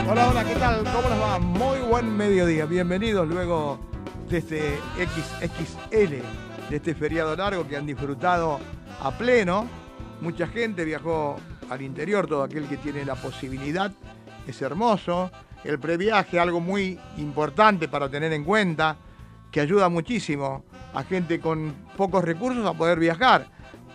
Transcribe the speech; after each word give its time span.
Hola, 0.08 0.28
hola, 0.28 0.44
¿qué 0.44 0.54
tal? 0.54 0.84
¿Cómo 0.84 1.08
les 1.08 1.20
va? 1.20 1.38
Muy 1.40 1.80
buen 1.80 2.16
mediodía. 2.16 2.64
Bienvenidos 2.64 3.26
luego 3.26 3.80
de 4.30 4.38
este 4.38 4.78
XXL, 4.98 6.14
de 6.70 6.76
este 6.76 6.94
feriado 6.94 7.34
largo 7.34 7.66
que 7.66 7.76
han 7.76 7.86
disfrutado 7.86 8.60
a 9.02 9.10
pleno. 9.18 9.66
Mucha 10.20 10.46
gente 10.46 10.84
viajó 10.84 11.38
al 11.68 11.82
interior, 11.82 12.28
todo 12.28 12.44
aquel 12.44 12.68
que 12.68 12.76
tiene 12.76 13.04
la 13.04 13.16
posibilidad. 13.16 13.90
Es 14.46 14.62
hermoso. 14.62 15.32
El 15.64 15.80
previaje, 15.80 16.38
algo 16.38 16.60
muy 16.60 17.00
importante 17.16 17.88
para 17.88 18.08
tener 18.08 18.32
en 18.32 18.44
cuenta, 18.44 18.96
que 19.50 19.60
ayuda 19.60 19.88
muchísimo 19.88 20.64
a 20.94 21.02
gente 21.02 21.40
con 21.40 21.74
pocos 21.96 22.22
recursos 22.22 22.64
a 22.64 22.74
poder 22.74 23.00
viajar, 23.00 23.48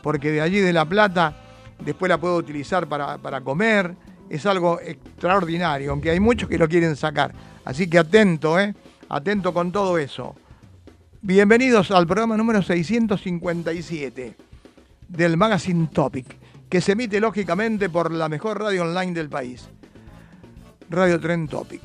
porque 0.03 0.29
de 0.31 0.41
allí 0.41 0.59
de 0.59 0.73
La 0.73 0.83
Plata 0.83 1.37
después 1.79 2.09
la 2.09 2.17
puedo 2.17 2.35
utilizar 2.35 2.85
para, 2.87 3.17
para 3.17 3.39
comer. 3.39 3.95
Es 4.31 4.45
algo 4.45 4.79
extraordinario, 4.79 5.91
aunque 5.91 6.09
hay 6.09 6.21
muchos 6.21 6.47
que 6.47 6.57
lo 6.57 6.69
quieren 6.69 6.95
sacar. 6.95 7.33
Así 7.65 7.89
que 7.89 7.99
atento, 7.99 8.57
¿eh? 8.57 8.73
Atento 9.09 9.53
con 9.53 9.73
todo 9.73 9.97
eso. 9.97 10.37
Bienvenidos 11.21 11.91
al 11.91 12.07
programa 12.07 12.37
número 12.37 12.61
657 12.61 14.37
del 15.09 15.35
Magazine 15.35 15.89
Topic, 15.91 16.25
que 16.69 16.79
se 16.79 16.93
emite 16.93 17.19
lógicamente 17.19 17.89
por 17.89 18.13
la 18.13 18.29
mejor 18.29 18.61
radio 18.61 18.83
online 18.83 19.11
del 19.11 19.27
país, 19.27 19.67
Radio 20.89 21.19
Tren 21.19 21.49
Topic 21.49 21.81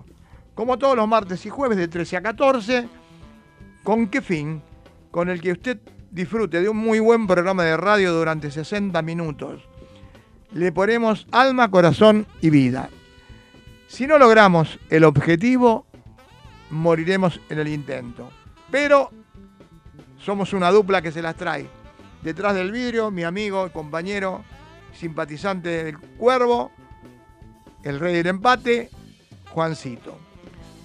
Como 0.57 0.77
todos 0.77 0.97
los 0.97 1.07
martes 1.07 1.47
y 1.47 1.51
jueves 1.51 1.79
de 1.79 1.87
13 1.87 2.17
a 2.17 2.23
14, 2.23 2.89
¿con 3.85 4.09
qué 4.09 4.21
fin? 4.21 4.61
Con 5.13 5.29
el 5.29 5.41
que 5.41 5.53
usted 5.53 5.79
disfrute 6.11 6.61
de 6.61 6.69
un 6.69 6.79
muy 6.79 6.99
buen 6.99 7.29
programa 7.29 7.63
de 7.63 7.77
radio 7.77 8.13
durante 8.13 8.51
60 8.51 9.01
minutos. 9.03 9.69
Le 10.55 10.71
ponemos 10.71 11.27
alma, 11.33 11.69
corazón 11.69 12.27
y 12.41 12.51
vida. 12.51 12.89
Si 13.89 14.07
no 14.07 14.19
logramos 14.19 14.79
el 14.89 15.03
objetivo, 15.03 15.85
moriremos 16.71 17.41
en 17.49 17.59
el 17.59 17.67
intento. 17.67 18.31
Pero 18.71 19.11
somos 20.17 20.53
una 20.53 20.71
dupla 20.71 21.03
que 21.03 21.11
se 21.11 21.23
las 21.23 21.35
trae. 21.35 21.69
Detrás 22.23 22.55
del 22.55 22.71
vidrio, 22.71 23.11
mi 23.11 23.25
amigo, 23.25 23.71
compañero, 23.73 24.45
simpatizante 24.93 25.85
del 25.85 25.99
Cuervo, 25.99 26.71
el 27.83 27.99
rey 27.99 28.15
del 28.15 28.29
empate, 28.29 28.91
Juancito. 29.51 30.17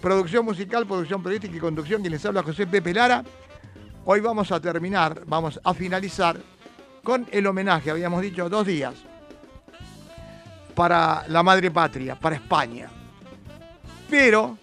Producción 0.01 0.45
musical, 0.45 0.87
producción 0.87 1.21
periodística 1.21 1.55
y 1.55 1.59
conducción, 1.59 2.01
quien 2.01 2.13
les 2.13 2.25
habla 2.25 2.41
José 2.41 2.65
Pepe 2.65 2.91
Lara. 2.91 3.23
Hoy 4.03 4.19
vamos 4.19 4.51
a 4.51 4.59
terminar, 4.59 5.21
vamos 5.27 5.59
a 5.63 5.75
finalizar 5.75 6.39
con 7.03 7.27
el 7.31 7.45
homenaje, 7.45 7.91
habíamos 7.91 8.21
dicho 8.21 8.49
dos 8.49 8.65
días, 8.65 8.95
para 10.75 11.25
la 11.27 11.43
madre 11.43 11.71
patria, 11.71 12.15
para 12.15 12.35
España. 12.35 12.89
Pero, 14.09 14.57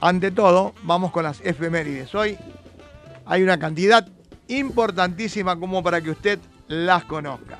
ante 0.00 0.30
todo, 0.30 0.74
vamos 0.82 1.10
con 1.10 1.24
las 1.24 1.40
efemérides. 1.40 2.14
Hoy 2.14 2.38
hay 3.26 3.42
una 3.42 3.58
cantidad 3.58 4.08
importantísima 4.48 5.58
como 5.58 5.82
para 5.82 6.00
que 6.00 6.10
usted 6.10 6.38
las 6.68 7.04
conozca. 7.04 7.58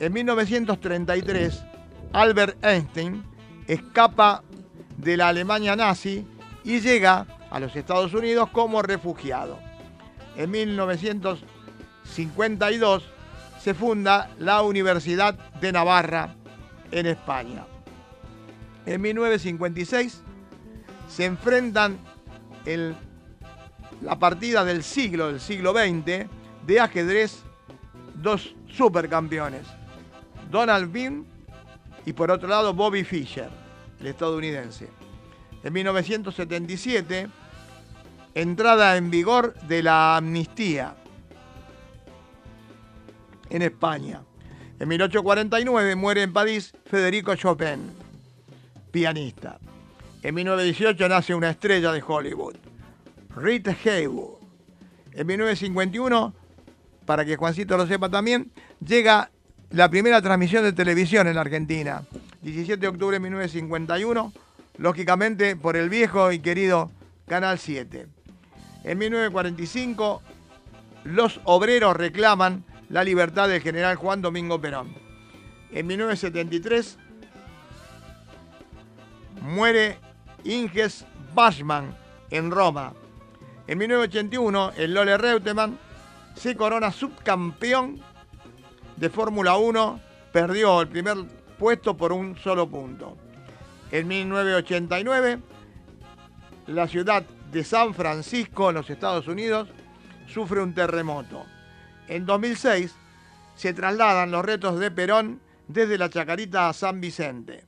En 0.00 0.12
1933, 0.12 1.64
Albert 2.12 2.64
Einstein 2.64 3.24
escapa 3.66 4.42
de 4.96 5.16
la 5.16 5.28
Alemania 5.28 5.76
nazi 5.76 6.26
y 6.64 6.80
llega 6.80 7.26
a 7.50 7.60
los 7.60 7.76
Estados 7.76 8.14
Unidos 8.14 8.48
como 8.50 8.82
refugiado. 8.82 9.60
En 10.36 10.50
1952 10.50 13.04
se 13.60 13.74
funda 13.74 14.30
la 14.38 14.62
Universidad 14.62 15.34
de 15.60 15.72
Navarra 15.72 16.34
en 16.90 17.06
España. 17.06 17.64
En 18.86 19.00
1956 19.00 20.22
se 21.08 21.24
enfrentan 21.24 21.98
la 24.02 24.18
partida 24.18 24.64
del 24.64 24.82
siglo, 24.82 25.28
del 25.28 25.40
siglo 25.40 25.72
XX, 25.72 26.28
de 26.66 26.80
ajedrez, 26.80 27.42
dos 28.14 28.54
supercampeones, 28.68 29.66
Donald 30.50 30.92
Bean 30.92 31.26
y 32.04 32.12
por 32.12 32.30
otro 32.30 32.48
lado 32.48 32.74
Bobby 32.74 33.04
Fischer, 33.04 33.50
el 34.00 34.06
estadounidense. 34.06 34.88
En 35.62 35.72
1977, 35.72 37.28
entrada 38.34 38.96
en 38.96 39.10
vigor 39.10 39.54
de 39.66 39.82
la 39.82 40.16
amnistía 40.16 40.94
en 43.50 43.62
España. 43.62 44.22
En 44.78 44.88
1849 44.88 45.96
muere 45.96 46.22
en 46.22 46.32
París 46.32 46.72
Federico 46.86 47.34
Chopin, 47.34 47.90
pianista. 48.90 49.58
En 50.22 50.34
1918 50.34 51.08
nace 51.08 51.34
una 51.34 51.50
estrella 51.50 51.92
de 51.92 52.02
Hollywood. 52.06 52.56
Rita 53.34 53.76
Hayworth. 53.84 54.38
En 55.12 55.26
1951, 55.26 56.34
para 57.06 57.24
que 57.24 57.36
Juancito 57.36 57.76
lo 57.76 57.86
sepa 57.86 58.08
también, 58.08 58.52
llega 58.84 59.30
la 59.70 59.88
primera 59.88 60.22
transmisión 60.22 60.64
de 60.64 60.72
televisión 60.72 61.26
en 61.26 61.34
la 61.34 61.40
Argentina. 61.40 62.02
17 62.42 62.80
de 62.80 62.88
octubre 62.88 63.16
de 63.16 63.20
1951, 63.20 64.32
lógicamente 64.78 65.56
por 65.56 65.76
el 65.76 65.88
viejo 65.88 66.30
y 66.32 66.38
querido 66.38 66.90
Canal 67.26 67.58
7. 67.58 68.06
En 68.84 68.98
1945, 68.98 70.22
los 71.04 71.40
obreros 71.44 71.96
reclaman 71.96 72.64
la 72.88 73.04
libertad 73.04 73.48
del 73.48 73.60
general 73.60 73.96
Juan 73.96 74.22
Domingo 74.22 74.60
Perón. 74.60 74.94
En 75.72 75.86
1973, 75.86 76.98
muere 79.42 79.98
Inges 80.44 81.04
Bachmann 81.34 81.94
en 82.30 82.50
Roma. 82.50 82.94
En 83.66 83.78
1981, 83.78 84.72
el 84.76 84.94
Lole 84.94 85.18
Reutemann 85.18 85.78
se 86.34 86.56
corona 86.56 86.90
subcampeón 86.90 88.00
de 88.96 89.10
Fórmula 89.10 89.56
1, 89.56 90.00
perdió 90.32 90.80
el 90.80 90.88
primer 90.88 91.16
puesto 91.58 91.96
por 91.96 92.12
un 92.12 92.36
solo 92.38 92.68
punto. 92.68 93.16
En 93.90 94.08
1989, 94.08 95.38
la 96.68 96.88
ciudad 96.88 97.24
de 97.52 97.64
San 97.64 97.94
Francisco, 97.94 98.70
en 98.70 98.76
los 98.76 98.88
Estados 98.88 99.28
Unidos, 99.28 99.68
sufre 100.26 100.62
un 100.62 100.74
terremoto. 100.74 101.44
En 102.08 102.24
2006 102.24 102.94
se 103.54 103.74
trasladan 103.74 104.30
los 104.30 104.44
retos 104.44 104.78
de 104.78 104.90
Perón 104.90 105.40
desde 105.68 105.98
la 105.98 106.08
Chacarita 106.08 106.68
a 106.68 106.72
San 106.72 107.00
Vicente. 107.00 107.64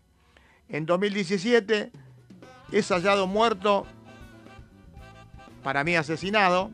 En 0.69 0.87
2017 0.87 1.91
es 2.73 2.89
hallado 2.89 3.27
muerto, 3.27 3.87
para 5.63 5.85
mí 5.85 5.97
asesinado, 5.97 6.71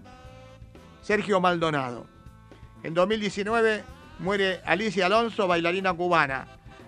Sergio 1.03 1.41
Maldonado. 1.41 2.07
En 2.83 2.95
2019 2.95 3.85
muere 4.21 4.61
Alicia 4.65 5.07
Alonso, 5.07 5.49
bailarina 5.49 5.93
cubana. 5.93 6.47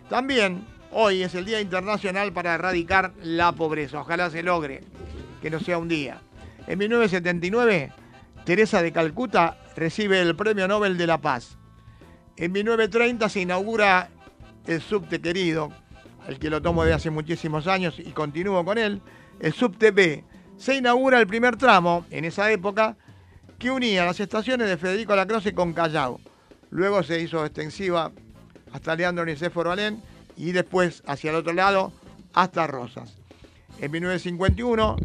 También 0.09 0.65
hoy 0.93 1.23
es 1.23 1.35
el 1.35 1.45
Día 1.45 1.61
Internacional 1.61 2.33
para 2.33 2.55
erradicar 2.55 3.13
la 3.23 3.53
pobreza. 3.53 4.01
Ojalá 4.01 4.31
se 4.31 4.43
logre, 4.43 4.85
que 5.43 5.51
no 5.51 5.59
sea 5.59 5.79
un 5.79 5.89
día. 5.89 6.21
En 6.67 6.79
1979, 6.79 7.93
Teresa 8.45 8.83
de 8.83 8.93
Calcuta 8.93 9.57
recibe 9.79 10.21
el 10.21 10.35
Premio 10.35 10.67
Nobel 10.67 10.99
de 10.99 11.07
la 11.07 11.19
Paz. 11.19 11.57
En 12.37 12.53
1930 12.53 13.29
se 13.29 13.41
inaugura 13.41 14.11
el 14.67 14.81
subte 14.81 15.21
querido, 15.21 15.71
al 16.27 16.39
que 16.39 16.51
lo 16.51 16.61
tomo 16.61 16.85
de 16.85 16.93
hace 16.93 17.11
muchísimos 17.11 17.67
años 17.67 17.99
y 17.99 18.11
continúo 18.11 18.65
con 18.65 18.77
él, 18.77 19.01
el 19.41 19.53
subte 19.53 19.91
B. 19.91 20.25
Se 20.57 20.75
inaugura 20.75 21.21
el 21.21 21.27
primer 21.27 21.57
tramo, 21.57 22.05
en 22.11 22.25
esa 22.25 22.51
época, 22.51 22.97
que 23.59 23.71
unía 23.71 24.05
las 24.05 24.21
estaciones 24.21 24.69
de 24.69 24.77
Federico 24.77 25.15
Lacroce 25.17 25.55
con 25.55 25.73
Callao. 25.73 26.21
Luego 26.71 27.03
se 27.03 27.21
hizo 27.21 27.45
extensiva 27.45 28.13
hasta 28.73 28.97
Leandro 28.97 29.25
Nicéforo 29.25 29.71
Alén 29.71 30.03
y 30.37 30.53
después 30.53 31.03
hacia 31.07 31.31
el 31.31 31.37
otro 31.37 31.53
lado 31.53 31.93
hasta 32.35 32.67
Rosas. 32.67 33.17
En 33.81 33.91
1951, 33.91 34.97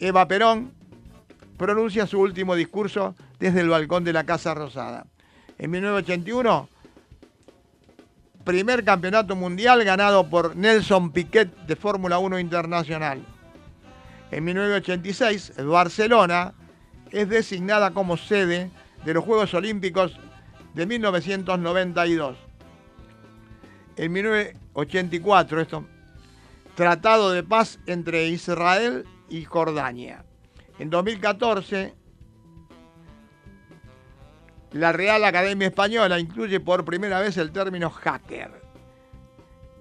Eva 0.00 0.26
Perón 0.26 0.72
pronuncia 1.60 2.06
su 2.06 2.18
último 2.18 2.54
discurso 2.54 3.14
desde 3.38 3.60
el 3.60 3.68
balcón 3.68 4.02
de 4.02 4.14
la 4.14 4.24
Casa 4.24 4.54
Rosada. 4.54 5.04
En 5.58 5.70
1981, 5.70 6.70
primer 8.44 8.82
campeonato 8.82 9.36
mundial 9.36 9.84
ganado 9.84 10.30
por 10.30 10.56
Nelson 10.56 11.12
Piquet 11.12 11.54
de 11.66 11.76
Fórmula 11.76 12.18
1 12.18 12.38
Internacional. 12.38 13.22
En 14.30 14.42
1986, 14.42 15.52
Barcelona 15.66 16.54
es 17.10 17.28
designada 17.28 17.90
como 17.90 18.16
sede 18.16 18.70
de 19.04 19.12
los 19.12 19.22
Juegos 19.22 19.52
Olímpicos 19.52 20.18
de 20.72 20.86
1992. 20.86 22.38
En 23.98 24.12
1984, 24.12 25.60
esto, 25.60 25.84
Tratado 26.74 27.32
de 27.32 27.42
Paz 27.42 27.78
entre 27.84 28.28
Israel 28.28 29.04
y 29.28 29.44
Jordania. 29.44 30.24
En 30.80 30.88
2014, 30.88 31.92
la 34.72 34.92
Real 34.92 35.24
Academia 35.24 35.68
Española 35.68 36.18
incluye 36.18 36.58
por 36.58 36.86
primera 36.86 37.20
vez 37.20 37.36
el 37.36 37.52
término 37.52 37.90
hacker. 37.90 38.62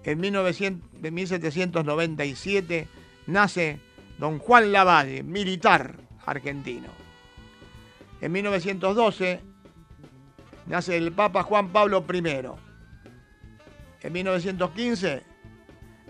En 0.03 0.19
1797 0.19 2.87
nace 3.27 3.79
don 4.17 4.39
Juan 4.39 4.73
Lavalle, 4.73 5.23
militar 5.23 5.95
argentino. 6.25 6.89
En 8.19 8.33
1912 8.33 9.39
nace 10.65 10.97
el 10.97 11.13
Papa 11.13 11.43
Juan 11.43 11.69
Pablo 11.69 12.03
I. 12.13 12.23
En 14.01 14.11
1915, 14.11 15.23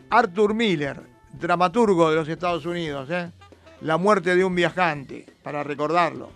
Arthur 0.09 0.55
Miller, 0.55 0.99
dramaturgo 1.33 2.09
de 2.09 2.15
los 2.15 2.27
Estados 2.27 2.65
Unidos, 2.65 3.07
¿eh? 3.11 3.31
La 3.81 3.97
muerte 3.97 4.35
de 4.35 4.43
un 4.43 4.55
viajante, 4.55 5.25
para 5.41 5.63
recordarlo. 5.63 6.31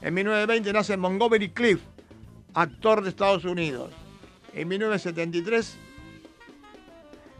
En 0.00 0.14
1920 0.14 0.72
nace 0.72 0.96
Montgomery 0.96 1.50
Cliff, 1.50 1.80
actor 2.54 3.02
de 3.02 3.10
Estados 3.10 3.44
Unidos. 3.44 3.92
En 4.52 4.68
1973 4.68 5.76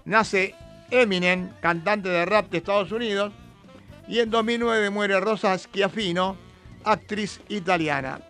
nace 0.05 0.55
Eminem, 0.91 1.50
cantante 1.61 2.09
de 2.09 2.25
rap 2.25 2.50
de 2.50 2.59
Estados 2.59 2.93
Unidos. 2.93 3.33
Y 4.09 4.21
en 4.21 4.31
2009 4.31 4.91
muere 4.91 5.19
Rosa 5.21 5.56
Schiaffino, 5.56 6.37
actriz 6.85 7.41
italiana. 7.49 8.21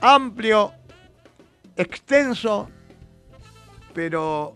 Amplio, 0.00 0.72
extenso, 1.76 2.68
pero 3.94 4.54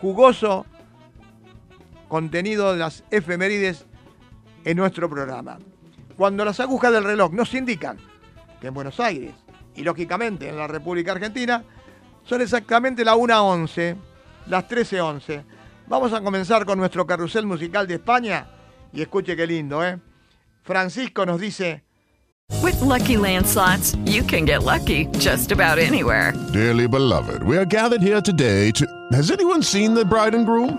jugoso 0.00 0.64
contenido 2.08 2.72
de 2.72 2.78
las 2.78 3.04
efemérides 3.10 3.85
en 4.66 4.76
nuestro 4.76 5.08
programa. 5.08 5.58
Cuando 6.16 6.44
las 6.44 6.58
agujas 6.60 6.92
del 6.92 7.04
reloj 7.04 7.32
nos 7.32 7.54
indican 7.54 7.98
que 8.60 8.66
en 8.66 8.74
Buenos 8.74 8.98
Aires 8.98 9.32
y 9.76 9.82
lógicamente 9.82 10.48
en 10.48 10.56
la 10.56 10.66
República 10.66 11.12
Argentina 11.12 11.62
son 12.24 12.40
exactamente 12.42 13.04
la 13.04 13.14
1.11, 13.14 13.96
las 14.48 14.68
13.11. 14.68 15.44
Vamos 15.86 16.12
a 16.12 16.20
comenzar 16.20 16.66
con 16.66 16.78
nuestro 16.78 17.06
carrusel 17.06 17.46
musical 17.46 17.86
de 17.86 17.94
España 17.94 18.48
y 18.92 19.02
escuche 19.02 19.36
qué 19.36 19.46
lindo, 19.46 19.84
¿eh? 19.84 19.98
Francisco 20.62 21.24
nos 21.24 21.40
dice... 21.40 21.84
With 22.62 22.80
lucky 22.80 23.16
landslots, 23.16 23.96
you 24.04 24.24
can 24.24 24.44
get 24.46 24.64
lucky 24.64 25.06
just 25.18 25.52
about 25.52 25.78
anywhere. 25.78 26.32
Dearly 26.52 26.88
beloved, 26.88 27.42
we 27.44 27.56
are 27.56 27.64
gathered 27.64 28.02
here 28.02 28.20
today 28.20 28.72
to... 28.72 28.86
Has 29.12 29.30
anyone 29.30 29.62
seen 29.62 29.94
the 29.94 30.04
bride 30.04 30.34
and 30.34 30.44
groom? 30.44 30.78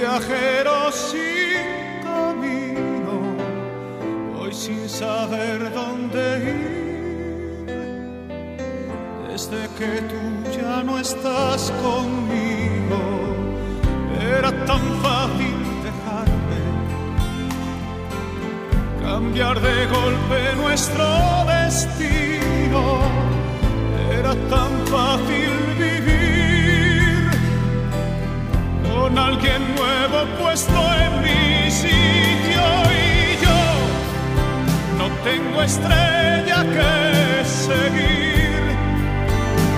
Viajero 0.00 0.90
sin 0.92 2.00
camino, 2.02 3.16
hoy 4.38 4.52
sin 4.52 4.88
saber 4.88 5.70
dónde 5.74 6.22
ir, 6.56 7.66
desde 9.28 9.60
que 9.78 10.00
tú 10.10 10.22
ya 10.58 10.82
no 10.82 10.98
estás 10.98 11.70
conmigo, 11.82 13.00
era 14.38 14.50
tan 14.64 14.84
fácil 15.04 15.58
dejarme, 15.88 16.60
cambiar 19.02 19.60
de 19.60 19.86
golpe 19.86 20.38
nuestro 20.56 21.04
destino. 21.46 22.82
Era 24.18 24.34
tan 24.48 24.72
fácil 24.86 25.69
puesto 30.38 30.80
en 30.94 31.22
mi 31.22 31.70
sitio 31.70 32.62
y 32.90 33.44
yo 33.44 33.60
no 34.98 35.08
tengo 35.24 35.62
estrella 35.62 36.62
que 36.76 37.44
seguir, 37.44 38.60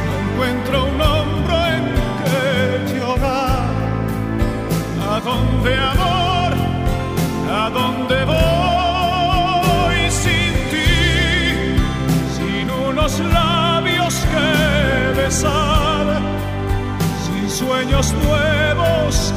no 0.07 0.13
encuentro 0.25 0.85
un 0.85 1.01
hombro 1.01 1.67
en 1.67 1.85
que 2.25 2.99
llorar. 2.99 3.71
¿A 5.11 5.21
dónde 5.21 5.75
amor? 5.77 6.53
¿A 7.53 7.71
dónde 7.71 8.25
voy 8.25 10.11
sin 10.11 10.55
ti? 10.73 10.93
Sin 12.37 12.71
unos 12.71 13.19
labios 13.21 14.15
que 14.33 15.21
besar, 15.21 16.07
sin 17.25 17.51
sueños 17.51 18.13
nuevos 18.25 19.33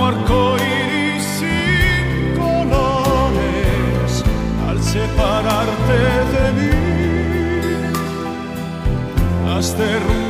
como 0.00 0.06
arcoíris 0.06 1.24
sin 1.38 2.34
colores, 2.38 4.12
al 4.68 4.78
separarte 4.82 5.98
de 6.34 6.44
mí, 6.56 6.70
has 9.48 9.66
derrumbado 9.76 10.29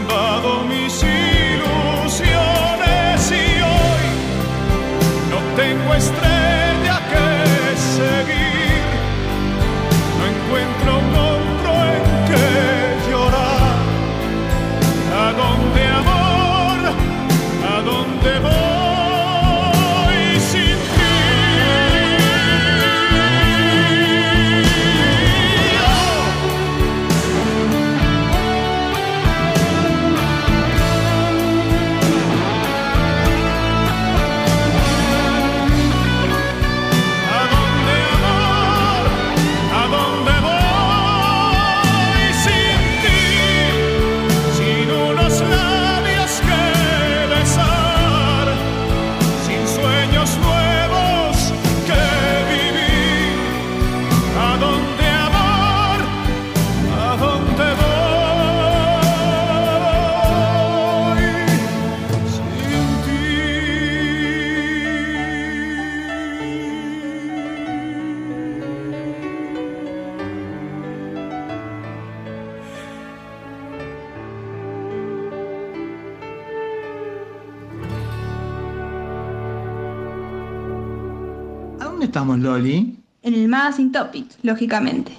estamos, 82.11 82.41
Loli? 82.41 82.99
En 83.23 83.35
el 83.35 83.47
Magazine 83.47 83.93
Topic, 83.93 84.27
lógicamente. 84.43 85.13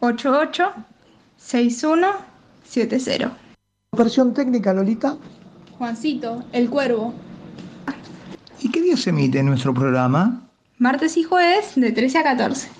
88 0.00 0.72
61 1.36 2.29
70. 2.70 3.36
Operación 3.92 4.32
técnica, 4.32 4.72
Lolita. 4.72 5.16
Juancito, 5.76 6.44
el 6.52 6.70
cuervo. 6.70 7.12
¿Y 8.60 8.70
qué 8.70 8.80
día 8.80 8.96
se 8.96 9.10
emite 9.10 9.42
nuestro 9.42 9.74
programa? 9.74 10.48
Martes 10.78 11.16
y 11.16 11.24
jueves 11.24 11.72
de 11.74 11.90
13 11.90 12.18
a 12.18 12.22
14. 12.22 12.70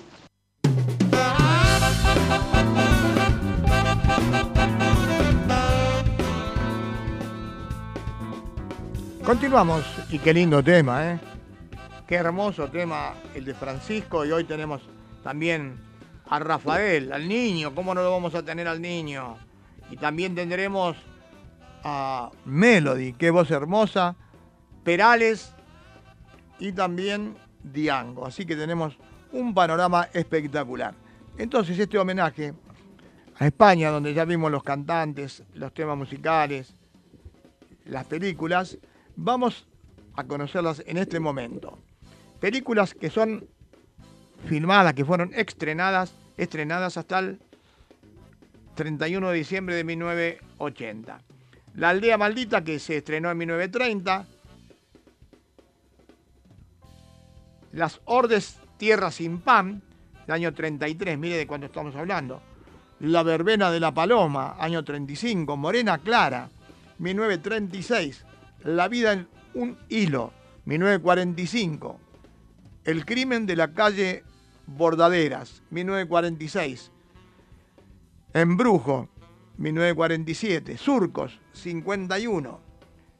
Continuamos, 9.25 9.83
y 10.09 10.19
qué 10.19 10.33
lindo 10.33 10.63
tema, 10.63 11.11
¿eh? 11.11 11.19
Qué 12.07 12.15
hermoso 12.15 12.69
tema 12.69 13.13
el 13.35 13.43
de 13.43 13.53
Francisco, 13.53 14.25
y 14.25 14.31
hoy 14.31 14.45
tenemos 14.45 14.81
también 15.21 15.75
a 16.29 16.39
Rafael, 16.39 17.11
al 17.11 17.27
niño, 17.27 17.75
¿cómo 17.75 17.93
no 17.93 18.01
lo 18.01 18.11
vamos 18.11 18.33
a 18.35 18.43
tener 18.43 18.69
al 18.69 18.81
niño? 18.81 19.50
Y 19.91 19.97
también 19.97 20.33
tendremos 20.33 20.97
a 21.83 22.31
Melody, 22.45 23.13
qué 23.13 23.29
voz 23.29 23.51
hermosa, 23.51 24.15
Perales 24.83 25.53
y 26.59 26.71
también 26.71 27.35
Diango. 27.63 28.25
Así 28.25 28.45
que 28.45 28.55
tenemos 28.55 28.97
un 29.31 29.53
panorama 29.53 30.07
espectacular. 30.13 30.95
Entonces 31.37 31.77
este 31.77 31.97
homenaje 31.97 32.53
a 33.37 33.45
España, 33.45 33.89
donde 33.89 34.13
ya 34.13 34.25
vimos 34.25 34.51
los 34.51 34.63
cantantes, 34.63 35.43
los 35.53 35.73
temas 35.73 35.97
musicales, 35.97 36.75
las 37.85 38.05
películas, 38.05 38.77
vamos 39.15 39.67
a 40.15 40.23
conocerlas 40.23 40.83
en 40.85 40.97
este 40.97 41.19
momento. 41.19 41.79
Películas 42.39 42.93
que 42.93 43.09
son 43.09 43.47
filmadas, 44.45 44.93
que 44.93 45.05
fueron 45.05 45.31
estrenadas, 45.33 46.13
estrenadas 46.37 46.97
hasta 46.97 47.19
el 47.19 47.39
31 48.75 49.29
de 49.29 49.37
diciembre 49.37 49.75
de 49.75 49.83
1980. 49.83 51.21
La 51.75 51.89
aldea 51.89 52.17
maldita 52.17 52.63
que 52.63 52.79
se 52.79 52.97
estrenó 52.97 53.31
en 53.31 53.37
1930. 53.37 54.25
Las 57.73 58.01
Ordes 58.05 58.57
Tierra 58.77 59.11
sin 59.11 59.39
Pan, 59.39 59.81
del 60.25 60.33
año 60.33 60.53
33, 60.53 61.17
mire 61.17 61.37
de 61.37 61.47
cuándo 61.47 61.67
estamos 61.67 61.95
hablando. 61.95 62.41
La 62.99 63.23
Verbena 63.23 63.71
de 63.71 63.79
la 63.79 63.93
Paloma, 63.93 64.55
año 64.59 64.83
35. 64.83 65.55
Morena 65.55 65.99
Clara, 65.99 66.49
1936. 66.99 68.25
La 68.63 68.87
vida 68.87 69.13
en 69.13 69.27
un 69.53 69.77
hilo, 69.89 70.33
1945. 70.65 71.99
El 72.83 73.05
crimen 73.05 73.45
de 73.45 73.55
la 73.55 73.73
calle 73.73 74.23
Bordaderas, 74.67 75.61
1946. 75.69 76.91
Embrujo, 78.33 79.09
1947. 79.57 80.77
Surcos, 80.77 81.39
51. 81.53 82.59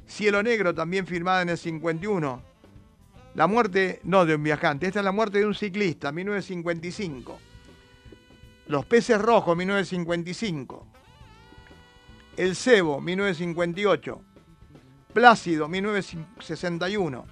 Cielo 0.05 0.43
Negro, 0.43 0.73
también 0.73 1.05
firmada 1.05 1.41
en 1.41 1.49
el 1.49 1.57
51. 1.57 2.41
La 3.35 3.47
muerte, 3.47 4.01
no 4.03 4.25
de 4.25 4.35
un 4.35 4.43
viajante, 4.43 4.87
esta 4.87 4.99
es 4.99 5.05
la 5.05 5.11
muerte 5.11 5.39
de 5.39 5.45
un 5.45 5.55
ciclista, 5.55 6.11
1955. 6.11 7.39
Los 8.67 8.85
peces 8.85 9.21
rojos, 9.21 9.55
1955. 9.55 10.87
El 12.37 12.55
cebo, 12.55 12.99
1958. 13.01 14.21
Plácido, 15.13 15.67
1961. 15.67 17.25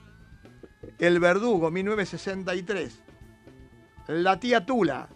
El 0.97 1.19
verdugo, 1.19 1.71
1963. 1.71 3.01
La 4.07 4.39
tía 4.39 4.65
Tula, 4.65 5.09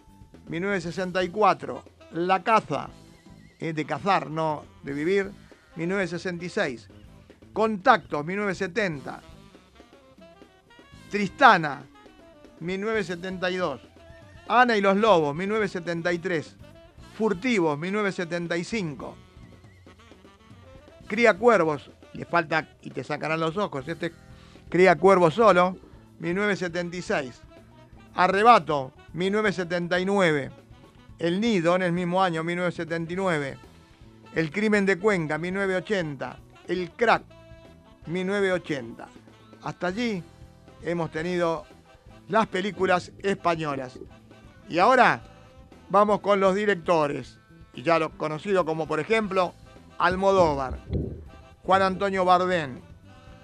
1964. 0.48 1.93
La 2.14 2.44
caza, 2.44 2.90
es 3.58 3.74
de 3.74 3.84
cazar, 3.84 4.30
no 4.30 4.64
de 4.84 4.92
vivir, 4.92 5.32
1966. 5.74 6.88
Contactos, 7.52 8.24
1970. 8.24 9.20
Tristana, 11.10 11.82
1972. 12.60 13.80
Ana 14.46 14.76
y 14.76 14.80
los 14.80 14.96
Lobos, 14.96 15.34
1973. 15.34 16.56
Furtivos, 17.18 17.76
1975. 17.80 19.16
Cría 21.08 21.34
Cuervos, 21.36 21.90
le 22.12 22.24
falta 22.26 22.68
y 22.82 22.90
te 22.90 23.02
sacarán 23.02 23.40
los 23.40 23.56
ojos. 23.56 23.88
Este 23.88 24.12
Cría 24.68 24.94
Cuervos 24.94 25.34
solo, 25.34 25.76
1976. 26.20 27.40
Arrebato, 28.14 28.92
1979. 29.14 30.63
El 31.18 31.40
Nido 31.40 31.76
en 31.76 31.82
el 31.82 31.92
mismo 31.92 32.22
año, 32.22 32.42
1979. 32.42 33.56
El 34.34 34.50
Crimen 34.50 34.84
de 34.84 34.98
Cuenca, 34.98 35.38
1980. 35.38 36.38
El 36.66 36.90
Crack, 36.90 37.22
1980. 38.06 39.06
Hasta 39.62 39.86
allí 39.86 40.22
hemos 40.82 41.10
tenido 41.10 41.64
las 42.28 42.46
películas 42.46 43.12
españolas. 43.22 43.98
Y 44.68 44.78
ahora 44.78 45.22
vamos 45.88 46.20
con 46.20 46.40
los 46.40 46.54
directores. 46.54 47.38
Y 47.74 47.82
ya 47.82 47.98
los 47.98 48.10
conocidos 48.10 48.64
como 48.64 48.86
por 48.86 49.00
ejemplo 49.00 49.54
Almodóvar, 49.98 50.80
Juan 51.62 51.82
Antonio 51.82 52.24
Bardén, 52.24 52.82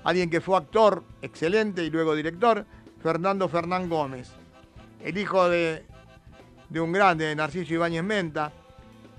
alguien 0.04 0.30
que 0.30 0.40
fue 0.40 0.56
actor 0.56 1.04
excelente 1.22 1.84
y 1.84 1.90
luego 1.90 2.14
director, 2.14 2.64
Fernando 3.02 3.48
Fernán 3.48 3.88
Gómez, 3.88 4.32
el 5.02 5.16
hijo 5.16 5.48
de, 5.48 5.84
de 6.70 6.80
un 6.80 6.92
grande, 6.92 7.34
Narciso 7.34 7.74
Ibáñez 7.74 8.02
Menta, 8.04 8.52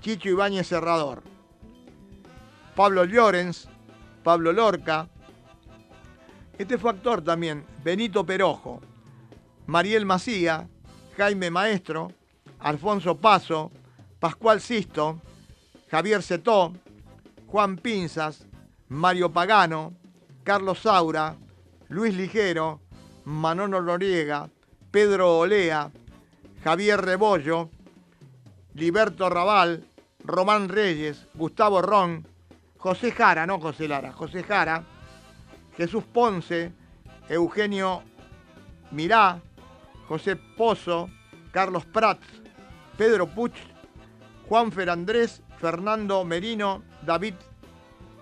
Chicho 0.00 0.28
Ibáñez 0.28 0.66
Serrador, 0.66 1.22
Pablo 2.74 3.04
Llorens, 3.04 3.68
Pablo 4.24 4.52
Lorca, 4.52 5.08
este 6.58 6.78
fue 6.78 6.90
actor 6.90 7.22
también, 7.22 7.64
Benito 7.84 8.24
Perojo, 8.24 8.80
Mariel 9.66 10.06
Macía, 10.06 10.68
Jaime 11.16 11.50
Maestro, 11.50 12.12
Alfonso 12.58 13.16
Paso, 13.16 13.70
Pascual 14.18 14.60
Sisto, 14.60 15.20
Javier 15.90 16.22
Cetó, 16.22 16.72
Juan 17.46 17.76
Pinzas, 17.76 18.46
Mario 18.88 19.30
Pagano, 19.32 19.92
Carlos 20.44 20.80
Saura, 20.80 21.36
Luis 21.88 22.14
Ligero, 22.14 22.80
Manolo 23.24 23.82
Noriega, 23.82 24.48
Pedro 24.90 25.38
Olea, 25.38 25.90
Javier 26.62 27.00
Rebollo, 27.00 27.70
Liberto 28.74 29.28
Raval, 29.28 29.84
Román 30.24 30.68
Reyes, 30.68 31.26
Gustavo 31.34 31.82
Ron, 31.82 32.26
José 32.78 33.10
Jara, 33.12 33.46
no 33.46 33.58
José 33.58 33.88
Lara, 33.88 34.12
José 34.12 34.42
Jara, 34.44 34.84
Jesús 35.76 36.04
Ponce, 36.04 36.72
Eugenio 37.28 38.02
Mirá, 38.92 39.40
José 40.08 40.36
Pozo, 40.36 41.10
Carlos 41.50 41.84
Prats, 41.86 42.26
Pedro 42.96 43.26
Puch, 43.26 43.54
Juan 44.48 44.70
Ferandrés, 44.70 45.42
Fernando 45.58 46.24
Merino, 46.24 46.82
David 47.04 47.34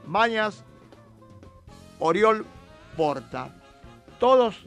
Mañas, 0.06 0.64
Oriol 1.98 2.46
Porta. 2.96 3.54
Todos 4.18 4.66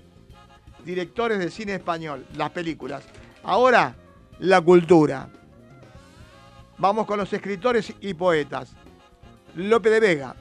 directores 0.84 1.39
de 1.39 1.50
cine 1.50 1.75
español, 1.75 2.25
las 2.36 2.51
películas. 2.51 3.03
Ahora, 3.44 3.94
la 4.40 4.62
cultura. 4.62 5.28
Vamos 6.78 7.06
con 7.06 7.18
los 7.20 7.32
escritores 7.34 7.94
y 8.00 8.14
poetas. 8.14 8.74
Lope 9.56 9.90
de 9.90 10.00
Vega, 10.00 10.36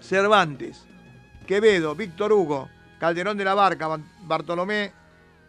Cervantes, 0.00 0.84
Quevedo, 1.46 1.94
Víctor 1.94 2.32
Hugo, 2.32 2.68
Calderón 2.98 3.38
de 3.38 3.44
la 3.44 3.54
Barca, 3.54 3.88
Bartolomé 4.22 4.92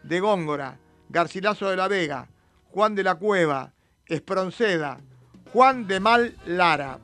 de 0.03 0.19
Góngora, 0.19 0.77
Garcilaso 1.09 1.69
de 1.69 1.75
la 1.75 1.87
Vega, 1.87 2.29
Juan 2.69 2.93
de 2.93 3.03
la 3.03 3.15
Cueva, 3.15 3.73
Espronceda, 4.05 4.99
Juan 5.51 5.87
de 5.87 5.99
Mal 5.99 6.37
Lara. 6.45 6.99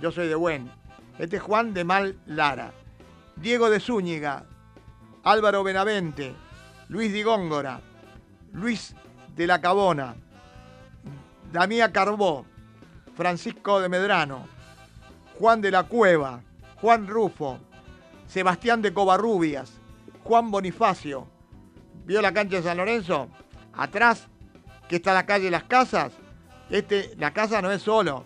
Yo 0.00 0.12
soy 0.12 0.28
de 0.28 0.34
Buen. 0.34 0.70
Este 1.18 1.36
es 1.36 1.42
Juan 1.42 1.72
de 1.72 1.84
Mal 1.84 2.18
Lara. 2.26 2.72
Diego 3.36 3.70
de 3.70 3.80
Zúñiga, 3.80 4.44
Álvaro 5.24 5.64
Benavente, 5.64 6.34
Luis 6.88 7.12
de 7.12 7.22
Góngora, 7.22 7.80
Luis 8.52 8.94
de 9.34 9.46
la 9.46 9.60
Cabona, 9.60 10.14
Damía 11.52 11.92
Carbó, 11.92 12.44
Francisco 13.16 13.80
de 13.80 13.88
Medrano, 13.88 14.46
Juan 15.38 15.60
de 15.60 15.70
la 15.70 15.84
Cueva, 15.84 16.42
Juan 16.80 17.06
Rufo, 17.06 17.58
Sebastián 18.26 18.82
de 18.82 18.92
Covarrubias, 18.92 19.72
Juan 20.24 20.50
Bonifacio. 20.50 21.26
¿Vio 22.04 22.20
la 22.20 22.32
cancha 22.32 22.56
de 22.56 22.62
San 22.62 22.76
Lorenzo? 22.76 23.28
Atrás, 23.72 24.28
que 24.88 24.96
está 24.96 25.14
la 25.14 25.26
calle 25.26 25.50
Las 25.50 25.64
Casas. 25.64 26.12
Este, 26.68 27.14
la 27.16 27.32
casa 27.32 27.62
no 27.62 27.70
es 27.70 27.82
solo, 27.82 28.24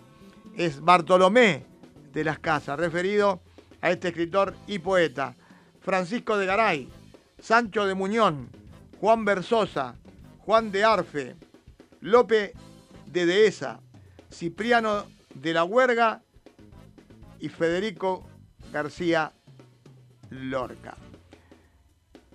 es 0.55 0.81
Bartolomé 0.81 1.65
de 2.11 2.23
las 2.23 2.39
Casas, 2.39 2.79
referido 2.79 3.41
a 3.81 3.91
este 3.91 4.09
escritor 4.09 4.55
y 4.67 4.79
poeta. 4.79 5.35
Francisco 5.81 6.37
de 6.37 6.45
Garay, 6.45 6.89
Sancho 7.39 7.85
de 7.85 7.93
Muñón, 7.93 8.49
Juan 8.99 9.23
Versosa, 9.25 9.95
Juan 10.47 10.71
de 10.71 10.85
Arfe, 10.85 11.35
Lope 11.99 12.53
de 13.05 13.25
Dehesa, 13.25 13.81
Cipriano 14.31 15.05
de 15.35 15.53
la 15.53 15.65
Huerga 15.65 16.23
y 17.37 17.49
Federico 17.49 18.25
García 18.71 19.33
Lorca. 20.29 20.95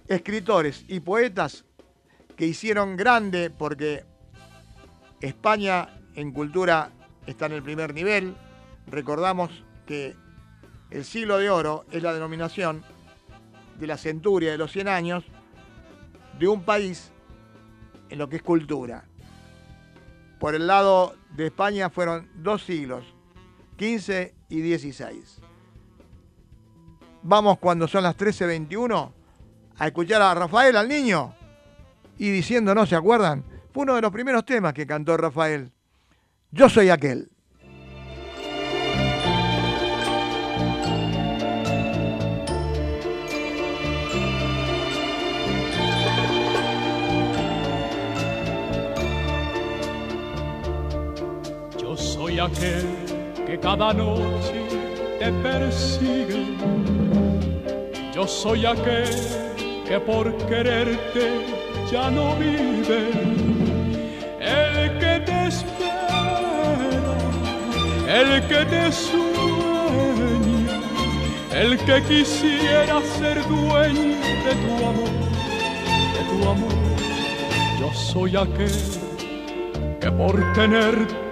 Escritores 0.06 0.84
y 0.88 1.00
poetas 1.00 1.64
que 2.36 2.44
hicieron 2.44 2.98
grande 2.98 3.48
porque 3.48 4.04
España 5.22 5.88
en 6.14 6.32
cultura 6.32 6.90
está 7.26 7.46
en 7.46 7.52
el 7.52 7.62
primer 7.62 7.94
nivel. 7.94 8.34
Recordamos 8.88 9.64
que 9.86 10.14
el 10.90 11.06
siglo 11.06 11.38
de 11.38 11.48
oro 11.48 11.86
es 11.90 12.02
la 12.02 12.12
denominación 12.12 12.84
de 13.78 13.86
la 13.86 13.96
centuria 13.96 14.50
de 14.50 14.58
los 14.58 14.70
100 14.70 14.88
años 14.88 15.24
de 16.38 16.46
un 16.46 16.62
país 16.62 17.10
en 18.12 18.18
lo 18.18 18.28
que 18.28 18.36
es 18.36 18.42
cultura. 18.42 19.04
Por 20.38 20.54
el 20.54 20.66
lado 20.66 21.16
de 21.34 21.46
España 21.46 21.88
fueron 21.88 22.28
dos 22.34 22.62
siglos, 22.62 23.06
15 23.78 24.34
y 24.50 24.60
16. 24.60 25.40
Vamos 27.22 27.58
cuando 27.58 27.88
son 27.88 28.02
las 28.02 28.14
13.21 28.18 29.12
a 29.78 29.86
escuchar 29.86 30.20
a 30.20 30.34
Rafael, 30.34 30.76
al 30.76 30.88
niño, 30.88 31.34
y 32.18 32.30
diciendo, 32.30 32.74
¿no 32.74 32.84
se 32.84 32.96
acuerdan? 32.96 33.44
Fue 33.72 33.84
uno 33.84 33.94
de 33.94 34.02
los 34.02 34.12
primeros 34.12 34.44
temas 34.44 34.74
que 34.74 34.86
cantó 34.86 35.16
Rafael. 35.16 35.72
Yo 36.50 36.68
soy 36.68 36.90
aquel. 36.90 37.31
Aquel 52.42 52.86
que 53.46 53.58
cada 53.58 53.92
noche 53.92 54.66
te 55.18 55.32
persigue. 55.44 56.56
Yo 58.14 58.26
soy 58.26 58.66
aquel 58.66 59.14
que 59.86 60.00
por 60.00 60.36
quererte 60.48 61.24
ya 61.90 62.10
no 62.10 62.34
vive. 62.36 63.00
El 64.40 64.98
que 64.98 65.14
te 65.26 65.46
espera, 65.46 67.14
el 68.08 68.46
que 68.48 68.64
te 68.72 68.92
sueña, 68.92 70.80
el 71.54 71.78
que 71.78 72.02
quisiera 72.02 73.00
ser 73.18 73.36
dueño 73.48 74.16
de 74.46 74.52
tu 74.62 74.74
amor, 74.90 75.14
de 76.14 76.22
tu 76.30 76.48
amor. 76.48 76.72
Yo 77.80 77.92
soy 77.94 78.36
aquel 78.36 78.80
que 80.00 80.10
por 80.10 80.52
tenerte 80.54 81.31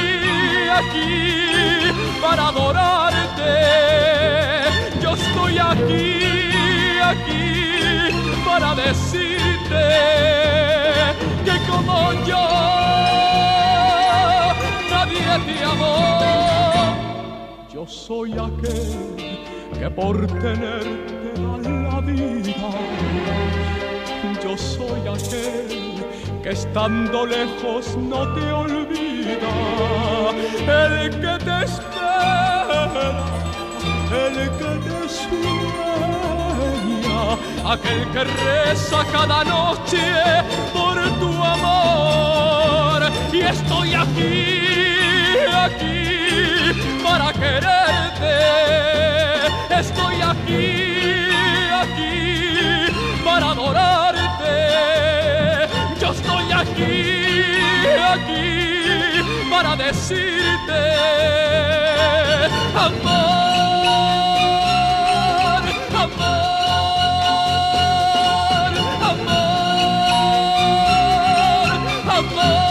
aquí 0.77 1.91
para 2.21 2.47
adorarte. 2.47 3.53
Yo 5.01 5.13
estoy 5.13 5.57
aquí, 5.57 6.99
aquí 7.03 8.41
para 8.45 8.75
decirte 8.75 9.85
que 11.45 11.55
como 11.69 12.13
yo 12.25 12.47
nadie 14.89 15.21
te 15.45 15.63
amó. 15.63 16.95
Yo 17.73 17.85
soy 17.87 18.33
aquel 18.33 19.15
que 19.77 19.89
por 19.89 20.27
tenerte 20.27 21.33
da 21.41 21.69
la 21.69 22.01
vida. 22.01 22.69
Yo 24.43 24.57
soy 24.57 25.01
aquel 25.07 25.90
que 26.43 26.49
estando 26.51 27.25
lejos 27.25 27.95
no 27.97 28.27
te 28.33 28.51
olvida, 28.51 29.51
el 30.67 31.09
que 31.11 31.37
te 31.45 31.63
espera, 31.65 33.25
el 34.11 34.49
que 34.57 34.71
te 34.85 35.09
sueña, 35.19 36.11
aquel 37.73 38.01
que 38.11 38.23
reza 38.23 38.99
cada 39.11 39.43
noche 39.43 40.05
por 40.73 40.97
tu 41.19 41.31
amor. 41.43 43.03
Y 43.31 43.41
estoy 43.41 43.93
aquí, 43.93 44.57
aquí 45.65 46.03
para 47.03 47.31
quererte, 47.33 48.35
estoy 49.79 50.15
aquí, 50.21 50.65
aquí 51.83 52.91
para 53.23 53.51
adorarte 53.51 54.10
decirte 59.81 60.81
amor, 62.75 64.03
amor, 66.03 66.33
amor, 69.11 69.51
amor. 72.17 72.61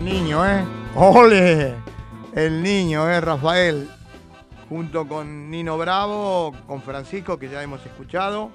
Niño, 0.00 0.44
¿eh? 0.46 0.64
¡Ole! 0.96 1.81
El 2.34 2.62
niño, 2.62 3.08
¿eh? 3.10 3.20
Rafael. 3.20 3.88
Junto 4.68 5.06
con 5.06 5.50
Nino 5.50 5.76
Bravo, 5.76 6.52
con 6.66 6.80
Francisco, 6.80 7.38
que 7.38 7.50
ya 7.50 7.62
hemos 7.62 7.84
escuchado. 7.84 8.50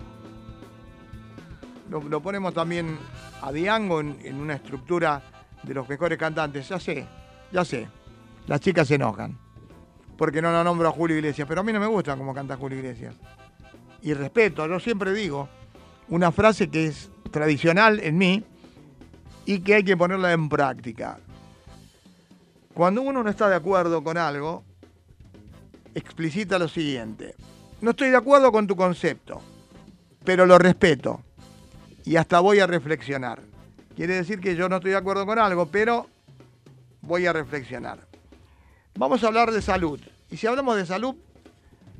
Lo, 1.89 2.21
ponemos 2.21 2.55
también 2.55 2.97
a 3.41 3.51
Diango 3.51 3.99
en, 3.99 4.17
en 4.23 4.37
una 4.37 4.55
estructura 4.55 5.21
de 5.61 5.73
los 5.75 5.87
mejores 5.87 6.17
cantantes. 6.17 6.67
Ya 6.67 6.79
sé, 6.79 7.05
ya 7.51 7.63
sé. 7.63 7.87
Las 8.47 8.61
chicas 8.61 8.87
se 8.87 8.95
enojan. 8.95 9.37
Porque 10.17 10.41
no 10.41 10.51
lo 10.51 10.63
nombro 10.63 10.89
a 10.89 10.91
Julio 10.91 11.15
Iglesias. 11.15 11.47
Pero 11.47 11.61
a 11.61 11.63
mí 11.63 11.71
no 11.71 11.79
me 11.79 11.85
gusta 11.85 12.15
cómo 12.15 12.33
canta 12.33 12.57
Julio 12.57 12.79
Iglesias. 12.79 13.13
Y 14.01 14.13
respeto, 14.13 14.67
yo 14.67 14.79
siempre 14.79 15.13
digo 15.13 15.49
una 16.09 16.31
frase 16.31 16.69
que 16.69 16.87
es 16.87 17.11
tradicional 17.29 17.99
en 17.99 18.17
mí 18.17 18.43
y 19.45 19.59
que 19.59 19.75
hay 19.75 19.83
que 19.83 19.95
ponerla 19.95 20.31
en 20.31 20.49
práctica. 20.49 21.19
Cuando 22.77 23.01
uno 23.01 23.23
no 23.23 23.29
está 23.31 23.49
de 23.49 23.55
acuerdo 23.55 24.03
con 24.03 24.19
algo, 24.19 24.63
explicita 25.95 26.59
lo 26.59 26.67
siguiente. 26.67 27.33
No 27.81 27.89
estoy 27.89 28.11
de 28.11 28.17
acuerdo 28.17 28.51
con 28.51 28.67
tu 28.67 28.75
concepto, 28.75 29.41
pero 30.23 30.45
lo 30.45 30.59
respeto 30.59 31.23
y 32.05 32.17
hasta 32.17 32.39
voy 32.39 32.59
a 32.59 32.67
reflexionar. 32.67 33.41
Quiere 33.95 34.13
decir 34.13 34.39
que 34.39 34.55
yo 34.55 34.69
no 34.69 34.75
estoy 34.75 34.91
de 34.91 34.97
acuerdo 34.97 35.25
con 35.25 35.39
algo, 35.39 35.65
pero 35.65 36.05
voy 37.01 37.25
a 37.25 37.33
reflexionar. 37.33 37.97
Vamos 38.93 39.23
a 39.23 39.27
hablar 39.29 39.49
de 39.51 39.63
salud. 39.63 39.99
Y 40.29 40.37
si 40.37 40.45
hablamos 40.45 40.75
de 40.75 40.85
salud, 40.85 41.15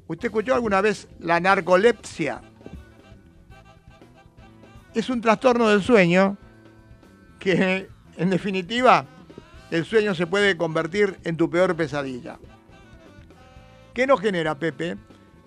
¿usted 0.06 0.28
escuchó 0.28 0.54
alguna 0.54 0.82
vez 0.82 1.08
la 1.20 1.40
narcolepsia? 1.40 2.44
Es 4.94 5.10
un 5.10 5.22
trastorno 5.22 5.70
del 5.70 5.82
sueño 5.82 6.38
que, 7.40 7.90
en 8.16 8.30
definitiva, 8.30 9.08
el 9.72 9.86
sueño 9.86 10.16
se 10.16 10.28
puede 10.28 10.56
convertir 10.56 11.18
en 11.24 11.36
tu 11.36 11.50
peor 11.50 11.76
pesadilla. 11.76 12.40
¿Qué 13.94 14.08
nos 14.08 14.22
genera, 14.22 14.58
Pepe? 14.58 14.98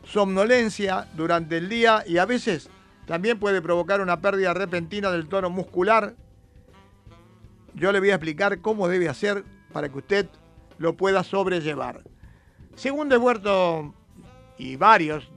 Somnolencia 0.05 1.09
durante 1.15 1.57
el 1.57 1.69
día 1.69 2.05
y 2.07 2.19
a 2.19 2.27
veces 2.27 2.69
también 3.07 3.39
puede 3.39 3.63
provocar 3.63 4.01
una 4.01 4.21
pérdida 4.21 4.53
repentina 4.53 5.11
del 5.11 5.29
tono 5.29 5.51
muscular. 5.51 6.15
Yo 7.75 7.93
le 7.93 8.01
voy 8.01 8.11
a 8.11 8.17
explicar 8.17 8.61
cómo 8.61 8.89
debe 8.89 9.09
hacer 9.09 9.45
para 9.73 9.89
que 9.89 9.99
usted 9.99 10.29
lo 10.79 10.97
pueda 10.97 11.23
sobrellevar. 11.23 12.03
Según 12.75 13.09
De 13.09 13.17
Huerto 13.17 13.95
y 14.59 14.77
varios 14.77 15.31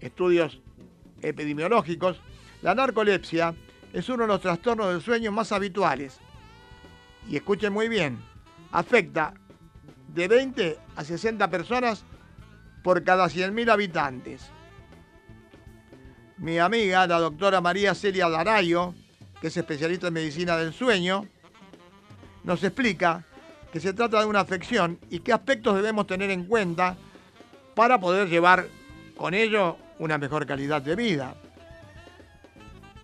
estudios 0.00 0.60
epidemiológicos, 1.22 2.20
la 2.62 2.74
narcolepsia 2.74 3.54
es 3.92 4.08
uno 4.08 4.22
de 4.22 4.28
los 4.28 4.40
trastornos 4.40 4.88
del 4.88 5.02
sueño 5.02 5.32
más 5.32 5.52
habituales 5.52 6.20
y 7.28 7.36
escuchen 7.36 7.72
muy 7.72 7.88
bien, 7.88 8.18
afecta 8.72 9.34
de 10.08 10.28
20 10.28 10.78
a 10.96 11.04
60 11.04 11.48
personas 11.50 12.04
por 12.82 13.02
cada 13.02 13.26
100.000 13.26 13.70
habitantes. 13.70 14.50
Mi 16.36 16.58
amiga, 16.58 17.06
la 17.06 17.18
doctora 17.18 17.60
María 17.60 17.94
Celia 17.94 18.28
Darayo, 18.28 18.94
que 19.40 19.48
es 19.48 19.56
especialista 19.56 20.08
en 20.08 20.14
medicina 20.14 20.56
del 20.56 20.72
sueño, 20.72 21.26
nos 22.42 22.62
explica 22.62 23.24
que 23.72 23.80
se 23.80 23.92
trata 23.92 24.20
de 24.20 24.26
una 24.26 24.40
afección 24.40 24.98
y 25.10 25.20
qué 25.20 25.32
aspectos 25.32 25.76
debemos 25.76 26.06
tener 26.06 26.30
en 26.30 26.44
cuenta 26.44 26.96
para 27.74 27.98
poder 27.98 28.28
llevar 28.28 28.68
con 29.16 29.34
ello 29.34 29.78
una 29.98 30.18
mejor 30.18 30.46
calidad 30.46 30.82
de 30.82 30.94
vida. 30.94 31.34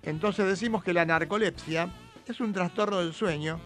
Entonces 0.02 0.46
decimos 0.46 0.85
que 0.85 0.92
la 0.92 1.04
narcolepsia 1.04 1.92
es 2.26 2.40
un 2.40 2.52
trastorno 2.52 2.98
del 2.98 3.12
sueño 3.12 3.61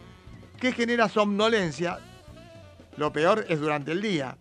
que 0.65 0.73
genera 0.73 1.11
somnolencia, 1.11 1.99
lo 2.97 3.13
peor 3.13 3.45
es 3.51 3.61
durante 3.61 3.93
el 3.93 4.01
día, 4.01 4.39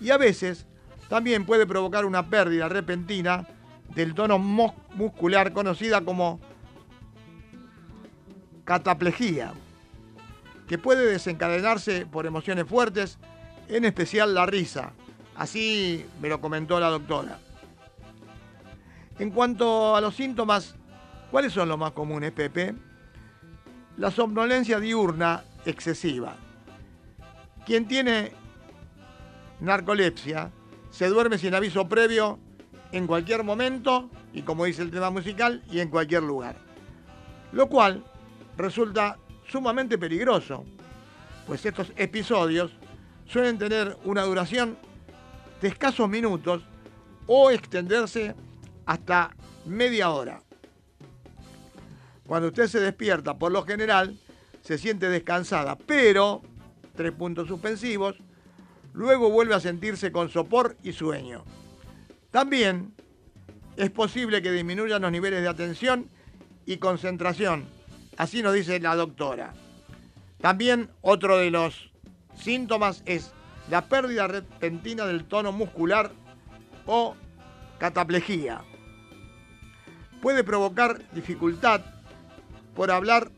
y 0.00 0.10
a 0.10 0.16
veces 0.16 0.64
también 1.08 1.44
puede 1.44 1.66
provocar 1.66 2.04
una 2.04 2.30
pérdida 2.30 2.68
repentina 2.68 3.48
del 3.92 4.14
tono 4.14 4.38
muscular 4.38 5.52
conocida 5.52 6.02
como 6.02 6.38
cataplejía, 8.64 9.54
que 10.68 10.78
puede 10.78 11.04
desencadenarse 11.04 12.06
por 12.06 12.26
emociones 12.26 12.66
fuertes, 12.68 13.18
en 13.66 13.86
especial 13.86 14.34
la 14.34 14.46
risa. 14.46 14.92
Así 15.34 16.06
me 16.22 16.28
lo 16.28 16.40
comentó 16.40 16.78
la 16.78 16.90
doctora. 16.90 17.40
En 19.18 19.32
cuanto 19.32 19.96
a 19.96 20.00
los 20.00 20.14
síntomas, 20.14 20.76
¿cuáles 21.32 21.52
son 21.52 21.68
los 21.68 21.76
más 21.76 21.90
comunes, 21.90 22.30
Pepe? 22.30 22.72
La 23.96 24.12
somnolencia 24.12 24.78
diurna 24.78 25.42
excesiva. 25.66 26.36
Quien 27.66 27.86
tiene 27.86 28.32
narcolepsia 29.60 30.50
se 30.90 31.08
duerme 31.08 31.38
sin 31.38 31.54
aviso 31.54 31.88
previo 31.88 32.38
en 32.92 33.06
cualquier 33.06 33.42
momento 33.42 34.08
y 34.32 34.42
como 34.42 34.64
dice 34.64 34.82
el 34.82 34.90
tema 34.90 35.10
musical 35.10 35.62
y 35.70 35.80
en 35.80 35.90
cualquier 35.90 36.22
lugar. 36.22 36.56
Lo 37.52 37.68
cual 37.68 38.04
resulta 38.56 39.18
sumamente 39.48 39.98
peligroso, 39.98 40.64
pues 41.46 41.64
estos 41.66 41.92
episodios 41.96 42.72
suelen 43.26 43.58
tener 43.58 43.96
una 44.04 44.22
duración 44.22 44.78
de 45.60 45.68
escasos 45.68 46.08
minutos 46.08 46.62
o 47.26 47.50
extenderse 47.50 48.34
hasta 48.84 49.34
media 49.64 50.10
hora. 50.10 50.40
Cuando 52.26 52.48
usted 52.48 52.66
se 52.66 52.80
despierta, 52.80 53.38
por 53.38 53.52
lo 53.52 53.62
general, 53.62 54.18
se 54.66 54.78
siente 54.78 55.08
descansada, 55.08 55.78
pero, 55.78 56.42
tres 56.96 57.12
puntos 57.12 57.46
suspensivos, 57.46 58.16
luego 58.94 59.30
vuelve 59.30 59.54
a 59.54 59.60
sentirse 59.60 60.10
con 60.10 60.28
sopor 60.28 60.76
y 60.82 60.92
sueño. 60.92 61.44
También 62.32 62.92
es 63.76 63.90
posible 63.90 64.42
que 64.42 64.50
disminuyan 64.50 65.02
los 65.02 65.12
niveles 65.12 65.42
de 65.42 65.48
atención 65.48 66.10
y 66.66 66.78
concentración, 66.78 67.64
así 68.16 68.42
nos 68.42 68.54
dice 68.54 68.80
la 68.80 68.96
doctora. 68.96 69.54
También 70.40 70.90
otro 71.00 71.38
de 71.38 71.52
los 71.52 71.92
síntomas 72.34 73.04
es 73.06 73.30
la 73.70 73.86
pérdida 73.86 74.26
repentina 74.26 75.06
del 75.06 75.26
tono 75.26 75.52
muscular 75.52 76.10
o 76.86 77.14
cataplejía. 77.78 78.62
Puede 80.20 80.42
provocar 80.42 81.08
dificultad 81.12 81.82
por 82.74 82.90
hablar 82.90 83.30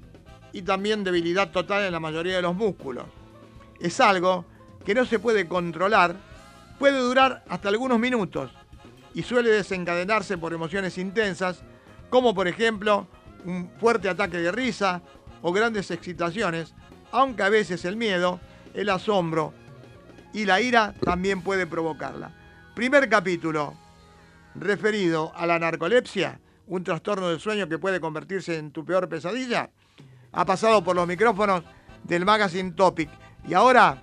y 0.53 0.63
también 0.63 1.05
debilidad 1.05 1.51
total 1.51 1.85
en 1.85 1.93
la 1.93 2.01
mayoría 2.01 2.37
de 2.37 2.43
los 2.43 2.55
músculos. 2.55 3.05
Es 3.81 4.01
algo 4.01 4.45
que 4.85 4.95
no 4.95 5.05
se 5.05 5.19
puede 5.19 5.47
controlar 5.47 6.17
Puede 6.79 6.99
durar 6.99 7.43
hasta 7.49 7.69
algunos 7.69 7.99
minutos 7.99 8.53
y 9.13 9.25
suele 9.25 9.51
desencadenarse 9.51 10.39
por 10.39 10.53
emociones 10.53 10.97
intensas, 10.97 11.65
como 12.09 12.35
por 12.35 12.47
ejemplo 12.47 13.09
un 13.45 13.69
fuerte 13.81 14.09
ataque 14.09 14.39
de 14.39 14.53
risa 14.53 15.03
o 15.43 15.53
grandes 15.53 15.91
excitaciones, 15.91 16.75
aunque 17.11 17.43
a 17.43 17.49
veces 17.49 17.85
el 17.85 17.97
miedo, 17.97 18.39
el 18.75 18.91
asombro 18.91 19.55
y 20.33 20.45
la 20.45 20.61
ira 20.61 20.95
también 21.01 21.43
puede 21.43 21.67
provocarla. 21.67 22.33
Primer 22.77 23.09
capítulo, 23.09 23.75
referido 24.55 25.33
a 25.35 25.47
la 25.47 25.59
narcolepsia, 25.59 26.41
un 26.69 26.85
trastorno 26.85 27.29
del 27.29 27.41
sueño 27.41 27.69
que 27.69 27.79
puede 27.79 27.99
convertirse 27.99 28.57
en 28.57 28.71
tu 28.71 28.85
peor 28.85 29.09
pesadilla, 29.09 29.71
ha 30.33 30.45
pasado 30.45 30.83
por 30.83 30.97
los 30.97 31.07
micrófonos 31.07 31.63
del 32.05 32.25
magazine 32.25 32.73
Topic. 32.73 33.11
Y 33.47 33.55
ahora 33.55 34.03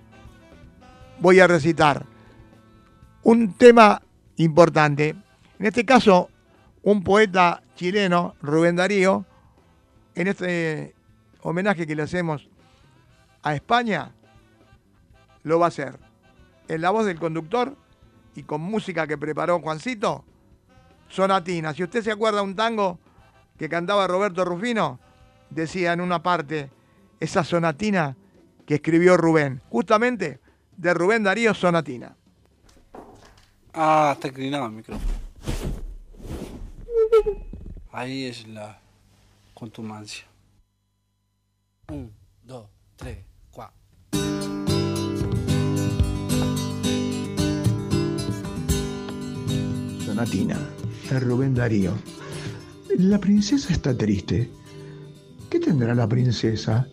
voy 1.20 1.40
a 1.40 1.48
recitar 1.48 2.06
un 3.24 3.54
tema 3.54 4.02
importante. 4.38 5.16
En 5.60 5.66
este 5.66 5.86
caso, 5.86 6.30
un 6.84 7.04
poeta 7.04 7.64
chileno, 7.76 8.36
Rubén 8.42 8.76
Darío, 8.76 9.26
en 10.14 10.28
este 10.28 10.96
homenaje 11.42 11.88
que 11.88 11.96
le 11.96 12.04
hacemos 12.04 12.48
a 13.44 13.56
España, 13.56 14.12
lo 15.44 15.60
va 15.60 15.66
a 15.66 15.70
hacer. 15.70 16.00
En 16.68 16.82
la 16.82 16.90
voz 16.90 17.06
del 17.06 17.20
conductor 17.20 17.76
y 18.36 18.44
con 18.44 18.62
música 18.62 19.08
que 19.08 19.18
preparó 19.18 19.60
Juancito, 19.60 20.26
Sonatina. 21.08 21.74
Si 21.74 21.84
usted 21.84 22.04
se 22.04 22.12
acuerda 22.12 22.42
un 22.42 22.56
tango 22.56 23.00
que 23.58 23.70
cantaba 23.70 24.08
Roberto 24.08 24.44
Rufino, 24.44 25.00
decía 25.50 25.94
en 25.94 26.02
una 26.02 26.22
parte 26.22 26.70
esa 27.20 27.44
sonatina 27.44 28.16
que 28.66 28.76
escribió 28.76 29.18
Rubén, 29.18 29.62
justamente 29.70 30.40
de 30.78 30.94
Rubén 30.94 31.24
Darío 31.24 31.54
Sonatina. 31.54 32.16
Ah, 33.74 34.12
está 34.14 34.30
inclinado 34.30 34.66
el 34.66 34.72
micrófono. 34.72 35.12
Ahí 37.92 38.26
es 38.26 38.48
la 38.48 38.80
contumacia. 39.54 40.26
Un, 41.90 42.12
dos, 42.44 42.68
tres, 42.96 43.20
cuatro. 43.52 43.78
Sonatina, 50.06 50.58
de 51.10 51.20
Rubén 51.20 51.54
Darío. 51.54 51.94
La 52.98 53.20
princesa 53.20 53.74
está 53.74 53.96
triste. 53.96 54.50
¿Qué 55.66 55.72
tendrá 55.72 55.96
la 55.96 56.08
princesa? 56.08 56.88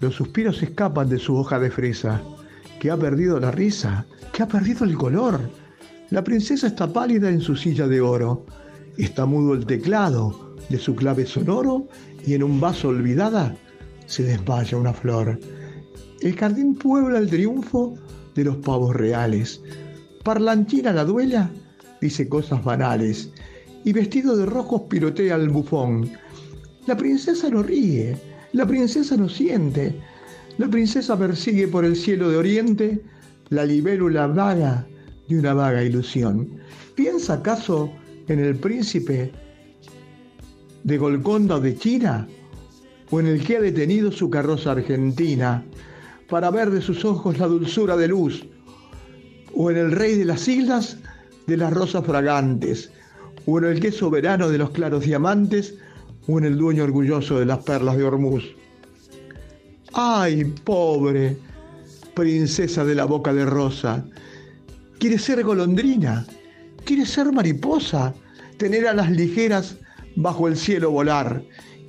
Los 0.00 0.14
suspiros 0.14 0.62
escapan 0.62 1.10
de 1.10 1.18
su 1.18 1.36
hoja 1.36 1.58
de 1.58 1.70
fresa, 1.70 2.22
que 2.80 2.90
ha 2.90 2.96
perdido 2.96 3.38
la 3.38 3.50
risa, 3.50 4.06
que 4.32 4.42
ha 4.42 4.48
perdido 4.48 4.86
el 4.86 4.96
color. 4.96 5.38
La 6.08 6.24
princesa 6.24 6.68
está 6.68 6.90
pálida 6.90 7.28
en 7.28 7.42
su 7.42 7.54
silla 7.54 7.86
de 7.86 8.00
oro. 8.00 8.46
Está 8.96 9.26
mudo 9.26 9.52
el 9.52 9.66
teclado 9.66 10.56
de 10.70 10.78
su 10.78 10.94
clave 10.94 11.26
sonoro 11.26 11.86
y 12.24 12.32
en 12.32 12.42
un 12.44 12.58
vaso 12.62 12.88
olvidada 12.88 13.54
se 14.06 14.22
desmaya 14.22 14.78
una 14.78 14.94
flor. 14.94 15.38
El 16.22 16.34
jardín 16.34 16.76
puebla 16.76 17.18
el 17.18 17.28
triunfo 17.28 17.98
de 18.34 18.44
los 18.44 18.56
pavos 18.56 18.96
reales. 18.96 19.60
Parlanchina 20.24 20.94
la 20.94 21.04
duela 21.04 21.50
dice 22.00 22.26
cosas 22.26 22.64
banales 22.64 23.30
y 23.84 23.92
vestido 23.92 24.34
de 24.34 24.46
rojos 24.46 24.84
pirotea 24.88 25.34
al 25.34 25.50
bufón. 25.50 26.21
La 26.86 26.96
princesa 26.96 27.48
no 27.48 27.62
ríe, 27.62 28.16
la 28.52 28.66
princesa 28.66 29.16
no 29.16 29.28
siente, 29.28 29.94
la 30.58 30.68
princesa 30.68 31.16
persigue 31.16 31.68
por 31.68 31.84
el 31.84 31.94
cielo 31.94 32.28
de 32.28 32.36
oriente 32.36 33.00
la 33.50 33.64
libélula 33.64 34.26
vaga 34.26 34.84
de 35.28 35.38
una 35.38 35.54
vaga 35.54 35.84
ilusión. 35.84 36.58
¿Piensa 36.96 37.34
acaso 37.34 37.92
en 38.26 38.40
el 38.40 38.56
príncipe 38.56 39.30
de 40.82 40.98
Golconda 40.98 41.60
de 41.60 41.76
China? 41.76 42.26
¿O 43.10 43.20
en 43.20 43.26
el 43.26 43.44
que 43.44 43.58
ha 43.58 43.60
detenido 43.60 44.10
su 44.10 44.28
carroza 44.28 44.72
argentina 44.72 45.64
para 46.28 46.50
ver 46.50 46.70
de 46.70 46.80
sus 46.80 47.04
ojos 47.04 47.38
la 47.38 47.46
dulzura 47.46 47.96
de 47.96 48.08
luz? 48.08 48.44
¿O 49.54 49.70
en 49.70 49.76
el 49.76 49.92
rey 49.92 50.16
de 50.16 50.24
las 50.24 50.48
islas 50.48 50.96
de 51.46 51.56
las 51.58 51.72
rosas 51.72 52.04
fragantes? 52.04 52.90
¿O 53.46 53.58
en 53.58 53.66
el 53.66 53.80
que 53.80 53.88
es 53.88 53.96
soberano 53.96 54.48
de 54.48 54.58
los 54.58 54.70
claros 54.70 55.04
diamantes? 55.04 55.76
¿O 56.28 56.38
en 56.38 56.44
el 56.44 56.56
dueño 56.56 56.84
orgulloso 56.84 57.38
de 57.38 57.46
las 57.46 57.58
perlas 57.58 57.96
de 57.96 58.04
Hormuz? 58.04 58.44
¡Ay, 59.92 60.44
pobre! 60.44 61.36
Princesa 62.14 62.84
de 62.84 62.94
la 62.94 63.04
boca 63.04 63.32
de 63.32 63.44
rosa. 63.44 64.04
Quiere 64.98 65.18
ser 65.18 65.42
golondrina, 65.42 66.26
quiere 66.84 67.06
ser 67.06 67.32
mariposa, 67.32 68.14
tener 68.56 68.86
alas 68.86 69.10
ligeras 69.10 69.76
bajo 70.16 70.46
el 70.46 70.56
cielo 70.56 70.90
volar, 70.90 71.42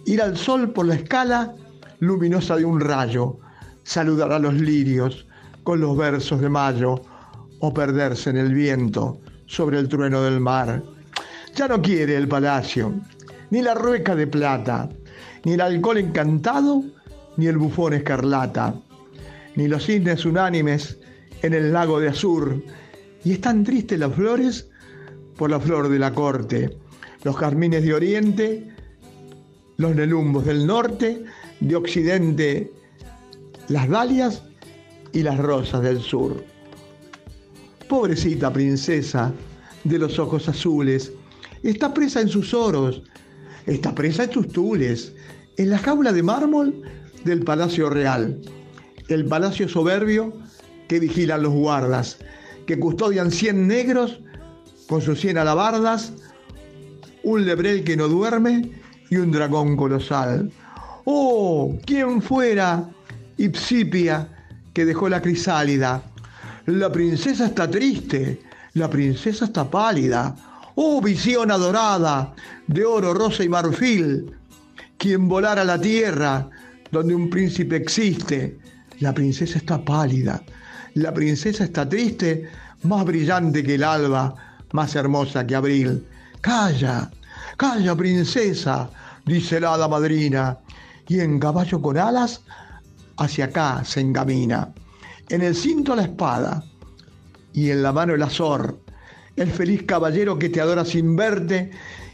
ir 0.06 0.22
al 0.22 0.36
sol 0.38 0.72
por 0.72 0.88
la 0.88 0.96
escala 0.96 1.54
luminosa 2.00 2.56
de 2.56 2.66
un 2.66 2.80
rayo, 2.80 3.38
saludar 3.84 4.32
a 4.32 4.40
los 4.40 4.56
lirios 4.56 5.28
con 5.64 5.80
los 5.80 5.96
versos 5.96 6.42
de 6.42 6.50
mayo 6.50 7.02
o 7.60 7.74
perderse 7.74 8.30
en 8.30 8.38
el 8.38 8.54
viento 8.54 9.20
sobre 9.46 9.80
el 9.80 9.88
trueno 9.88 10.24
del 10.24 10.40
mar. 10.40 10.84
Ya 11.56 11.68
no 11.68 11.82
quiere 11.82 12.16
el 12.16 12.28
palacio, 12.28 12.94
ni 13.54 13.62
la 13.62 13.76
rueca 13.76 14.16
de 14.16 14.26
plata, 14.26 14.90
ni 15.46 15.54
el 15.54 15.62
alcohol 15.62 16.00
encantado, 16.00 16.84
ni 17.38 17.46
el 17.46 17.60
bufón 17.60 17.94
escarlata, 17.94 18.74
ni 19.56 19.68
los 19.68 19.86
cisnes 19.86 20.26
unánimes 20.26 20.98
en 21.44 21.54
el 21.54 21.72
lago 21.72 22.00
de 22.00 22.08
Azur. 22.08 22.64
Y 23.24 23.34
están 23.34 23.64
tristes 23.64 24.00
las 24.00 24.12
flores 24.16 24.68
por 25.38 25.52
la 25.52 25.60
flor 25.60 25.88
de 25.90 26.00
la 26.00 26.12
corte, 26.16 26.76
los 27.24 27.38
carmines 27.38 27.84
de 27.84 27.94
oriente, 27.94 28.72
los 29.78 29.94
nelumbos 29.96 30.46
del 30.46 30.66
norte, 30.66 31.24
de 31.60 31.76
occidente 31.76 32.74
las 33.68 33.88
dalias 33.88 34.42
y 35.12 35.22
las 35.22 35.38
rosas 35.38 35.84
del 35.84 36.02
sur. 36.02 36.44
Pobrecita 37.88 38.52
princesa 38.52 39.32
de 39.84 40.00
los 40.00 40.18
ojos 40.18 40.50
azules, 40.50 41.12
está 41.62 41.94
presa 41.94 42.20
en 42.20 42.30
sus 42.30 42.52
oros, 42.56 43.04
está 43.66 43.94
presa 43.96 44.24
en 44.26 44.32
sus 44.32 44.48
tules, 44.50 45.14
en 45.58 45.70
la 45.70 45.78
jaula 45.78 46.12
de 46.12 46.24
mármol 46.24 46.82
del 47.24 47.44
Palacio 47.44 47.90
Real, 47.90 48.40
el 49.08 49.26
palacio 49.26 49.68
soberbio 49.70 50.34
que 50.88 51.00
vigilan 51.00 51.44
los 51.44 51.54
guardas, 51.54 52.18
que 52.66 52.80
custodian 52.80 53.32
cien 53.32 53.68
negros 53.68 54.20
con 54.88 55.02
sus 55.02 55.20
cien 55.20 55.38
alabardas, 55.38 56.14
un 57.24 57.46
lebrel 57.46 57.84
que 57.84 57.96
no 57.96 58.08
duerme 58.08 58.72
y 59.10 59.18
un 59.18 59.32
dragón 59.32 59.78
colosal. 59.78 60.52
¡Oh! 61.06 61.78
¿Quién 61.86 62.22
fuera 62.22 62.90
Ipsipia 63.38 64.28
que 64.74 64.86
dejó 64.86 65.10
la 65.10 65.22
crisálida? 65.22 66.04
La 66.66 66.92
princesa 66.92 67.46
está 67.48 67.70
triste, 67.70 68.42
la 68.74 68.90
princesa 68.90 69.46
está 69.46 69.70
pálida. 69.70 70.36
¡Oh, 70.76 71.02
visión 71.02 71.52
adorada 71.52 72.34
de 72.68 72.84
oro, 72.84 73.14
rosa 73.14 73.44
y 73.44 73.50
marfil! 73.50 74.36
Quien 74.98 75.28
volara 75.28 75.64
la 75.64 75.80
tierra 75.80 76.50
donde 76.92 77.14
un 77.14 77.30
príncipe 77.30 77.76
existe. 77.76 78.58
La 79.00 79.14
princesa 79.14 79.58
está 79.58 79.84
pálida, 79.84 80.42
la 80.94 81.14
princesa 81.14 81.64
está 81.64 81.88
triste, 81.90 82.50
más 82.84 83.04
brillante 83.04 83.64
que 83.64 83.76
el 83.76 83.84
alba, 83.84 84.36
más 84.72 84.96
hermosa 84.96 85.46
que 85.46 85.56
abril. 85.56 86.08
Calla, 86.42 87.12
calla, 87.58 87.96
princesa, 87.96 88.90
dice 89.26 89.60
la 89.60 89.74
hada 89.74 89.88
madrina, 89.88 90.60
y 91.08 91.20
en 91.20 91.40
caballo 91.40 91.82
con 91.82 91.98
alas 91.98 92.42
hacia 93.18 93.46
acá 93.46 93.84
se 93.84 94.02
encamina. 94.02 94.74
En 95.30 95.42
el 95.42 95.56
cinto 95.56 95.96
la 95.96 96.04
espada 96.04 96.64
y 97.54 97.72
en 97.72 97.82
la 97.82 97.92
mano 97.92 98.14
el 98.14 98.22
azor, 98.22 98.80
el 99.36 99.50
feliz 99.50 99.84
caballero 99.84 100.38
que 100.38 100.50
te 100.50 100.62
adora 100.62 100.86
sin 100.86 101.16
verte 101.16 101.72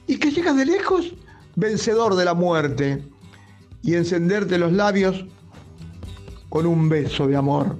y 0.07 0.17
que 0.17 0.31
llega 0.31 0.53
de 0.53 0.65
lejos 0.65 1.13
vencedor 1.55 2.15
de 2.15 2.25
la 2.25 2.33
muerte 2.33 3.03
y 3.81 3.95
encenderte 3.95 4.57
los 4.57 4.71
labios 4.71 5.25
con 6.49 6.65
un 6.65 6.89
beso 6.89 7.27
de 7.27 7.35
amor. 7.35 7.77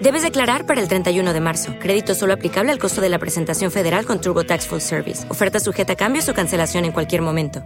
Debes 0.00 0.22
declarar 0.22 0.64
para 0.64 0.80
el 0.80 0.88
31 0.88 1.34
de 1.34 1.40
marzo. 1.42 1.74
Crédito 1.78 2.14
solo 2.14 2.32
aplicable 2.32 2.72
al 2.72 2.78
costo 2.78 3.02
de 3.02 3.10
la 3.10 3.18
presentación 3.18 3.70
federal 3.70 4.06
con 4.06 4.18
TurboTax 4.18 4.66
Full 4.66 4.78
Service. 4.78 5.30
Oferta 5.30 5.60
sujeta 5.60 5.92
a 5.92 5.96
cambios 5.96 6.26
o 6.30 6.32
cancelación 6.32 6.86
en 6.86 6.92
cualquier 6.92 7.20
momento. 7.20 7.62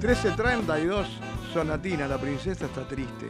13.32, 0.00 1.04
Sonatina, 1.52 2.08
la 2.08 2.16
princesa 2.16 2.64
está 2.64 2.88
triste. 2.88 3.28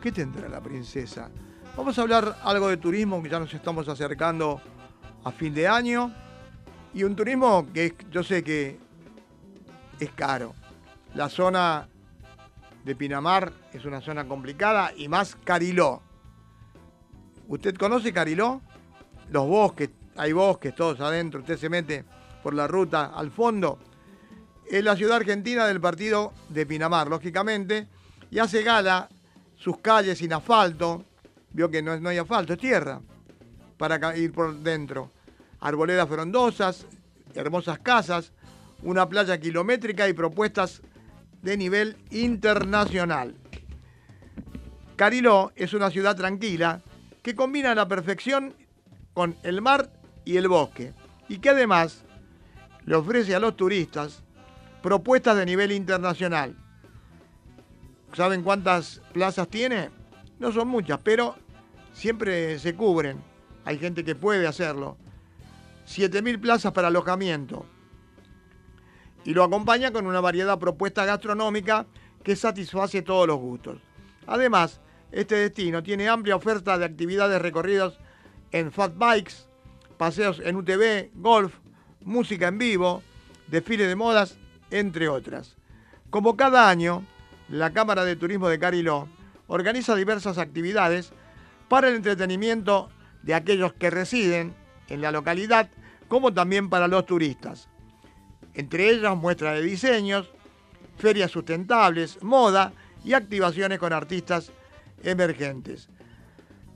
¿Qué 0.00 0.10
tendrá 0.10 0.48
la 0.48 0.62
princesa? 0.62 1.28
Vamos 1.76 1.98
a 1.98 2.02
hablar 2.02 2.38
algo 2.42 2.68
de 2.68 2.78
turismo, 2.78 3.22
que 3.22 3.28
ya 3.28 3.38
nos 3.38 3.52
estamos 3.52 3.86
acercando 3.86 4.62
a 5.24 5.30
fin 5.30 5.52
de 5.52 5.68
año. 5.68 6.10
Y 6.94 7.04
un 7.04 7.14
turismo 7.14 7.66
que 7.70 7.94
yo 8.10 8.22
sé 8.22 8.42
que 8.42 8.78
es 10.00 10.10
caro. 10.12 10.54
La 11.14 11.28
zona 11.28 11.86
de 12.84 12.94
Pinamar 12.94 13.52
es 13.72 13.84
una 13.84 14.00
zona 14.00 14.26
complicada 14.26 14.92
y 14.96 15.08
más 15.08 15.36
Cariló. 15.44 16.02
¿Usted 17.48 17.74
conoce 17.76 18.12
Cariló? 18.12 18.60
Los 19.30 19.46
bosques, 19.46 19.90
hay 20.16 20.32
bosques 20.32 20.74
todos 20.74 21.00
adentro, 21.00 21.40
usted 21.40 21.58
se 21.58 21.68
mete 21.68 22.04
por 22.42 22.54
la 22.54 22.66
ruta 22.66 23.12
al 23.14 23.30
fondo. 23.30 23.78
Es 24.70 24.84
la 24.84 24.96
ciudad 24.96 25.16
argentina 25.16 25.66
del 25.66 25.80
partido 25.80 26.32
de 26.48 26.66
Pinamar, 26.66 27.08
lógicamente, 27.08 27.88
y 28.30 28.38
hace 28.38 28.62
gala 28.62 29.08
sus 29.56 29.78
calles 29.78 30.18
sin 30.18 30.32
asfalto. 30.32 31.04
Vio 31.50 31.70
que 31.70 31.82
no, 31.82 31.98
no 31.98 32.08
hay 32.08 32.18
asfalto, 32.18 32.52
es 32.52 32.58
tierra 32.58 33.00
para 33.76 34.16
ir 34.16 34.32
por 34.32 34.54
dentro 34.56 35.10
arboledas 35.64 36.06
frondosas, 36.08 36.86
hermosas 37.34 37.78
casas, 37.78 38.32
una 38.82 39.08
playa 39.08 39.40
kilométrica 39.40 40.06
y 40.06 40.12
propuestas 40.12 40.82
de 41.44 41.58
nivel 41.58 41.98
internacional. 42.10 43.34
Cariló 44.96 45.52
es 45.56 45.74
una 45.74 45.90
ciudad 45.90 46.16
tranquila 46.16 46.80
que 47.22 47.34
combina 47.34 47.74
la 47.74 47.86
perfección 47.86 48.54
con 49.12 49.36
el 49.42 49.60
mar 49.60 49.92
y 50.24 50.38
el 50.38 50.48
bosque 50.48 50.94
y 51.28 51.38
que 51.38 51.50
además 51.50 52.04
le 52.86 52.96
ofrece 52.96 53.34
a 53.34 53.40
los 53.40 53.56
turistas 53.56 54.22
propuestas 54.82 55.36
de 55.36 55.44
nivel 55.44 55.72
internacional. 55.72 56.56
¿Saben 58.14 58.42
cuántas 58.42 59.02
plazas 59.12 59.48
tiene? 59.48 59.90
No 60.38 60.50
son 60.50 60.68
muchas, 60.68 61.00
pero 61.02 61.36
siempre 61.92 62.58
se 62.58 62.74
cubren. 62.74 63.22
Hay 63.66 63.78
gente 63.78 64.04
que 64.04 64.14
puede 64.14 64.46
hacerlo. 64.46 64.96
7.000 65.86 66.40
plazas 66.40 66.72
para 66.72 66.88
alojamiento. 66.88 67.66
Y 69.24 69.32
lo 69.34 69.44
acompaña 69.44 69.90
con 69.90 70.06
una 70.06 70.20
variedad 70.20 70.58
propuesta 70.58 71.04
gastronómica 71.04 71.86
que 72.22 72.36
satisface 72.36 73.02
todos 73.02 73.26
los 73.26 73.38
gustos. 73.38 73.78
Además, 74.26 74.80
este 75.12 75.36
destino 75.36 75.82
tiene 75.82 76.08
amplia 76.08 76.36
oferta 76.36 76.76
de 76.76 76.84
actividades 76.84 77.40
recorridos 77.40 77.98
en 78.50 78.72
fat 78.72 78.96
bikes, 78.96 79.34
paseos 79.96 80.40
en 80.44 80.56
UTV, 80.56 81.10
golf, 81.14 81.54
música 82.02 82.48
en 82.48 82.58
vivo, 82.58 83.02
desfile 83.46 83.86
de 83.86 83.96
modas, 83.96 84.38
entre 84.70 85.08
otras. 85.08 85.56
Como 86.10 86.36
cada 86.36 86.68
año, 86.68 87.04
la 87.48 87.72
Cámara 87.72 88.04
de 88.04 88.16
Turismo 88.16 88.48
de 88.48 88.58
Cariló 88.58 89.08
organiza 89.46 89.94
diversas 89.94 90.38
actividades 90.38 91.12
para 91.68 91.88
el 91.88 91.96
entretenimiento 91.96 92.90
de 93.22 93.34
aquellos 93.34 93.72
que 93.72 93.90
residen 93.90 94.54
en 94.88 95.00
la 95.00 95.12
localidad, 95.12 95.70
como 96.08 96.32
también 96.32 96.68
para 96.70 96.88
los 96.88 97.06
turistas. 97.06 97.68
Entre 98.54 98.90
ellas 98.90 99.16
muestra 99.16 99.52
de 99.52 99.62
diseños, 99.62 100.30
ferias 100.98 101.30
sustentables, 101.30 102.22
moda 102.22 102.72
y 103.04 103.12
activaciones 103.12 103.78
con 103.78 103.92
artistas 103.92 104.52
emergentes. 105.02 105.88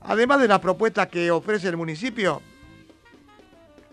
Además 0.01 0.41
de 0.41 0.47
las 0.47 0.59
propuestas 0.59 1.07
que 1.07 1.31
ofrece 1.31 1.67
el 1.67 1.77
municipio, 1.77 2.41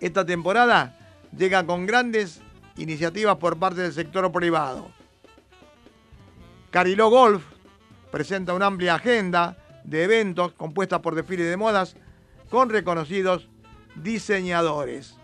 esta 0.01 0.25
temporada 0.27 0.99
llega 1.37 1.64
con 1.64 1.87
grandes 1.87 2.40
iniciativas 2.77 3.37
por 3.37 3.59
parte 3.59 3.83
del 3.83 3.92
sector 3.92 4.31
privado. 4.31 4.90
Cariló 6.70 7.09
Golf 7.09 7.42
presenta 8.11 8.55
una 8.55 8.66
amplia 8.66 8.96
agenda 8.96 9.57
de 9.85 10.05
eventos 10.05 10.53
compuesta 10.53 11.01
por 11.01 11.14
desfiles 11.14 11.49
de 11.49 11.57
modas 11.57 11.96
con 12.51 12.68
reconocidos 12.68 13.49
diseñadores. 13.94 15.15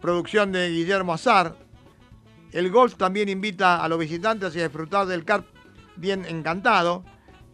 Producción 0.00 0.52
de 0.52 0.68
Guillermo 0.70 1.12
Azar. 1.12 1.56
El 2.52 2.70
golf 2.70 2.94
también 2.94 3.28
invita 3.28 3.82
a 3.82 3.88
los 3.88 3.98
visitantes 3.98 4.54
a 4.54 4.60
disfrutar 4.60 5.06
del 5.06 5.24
CARP 5.24 5.44
Bien 5.96 6.24
Encantado, 6.24 7.04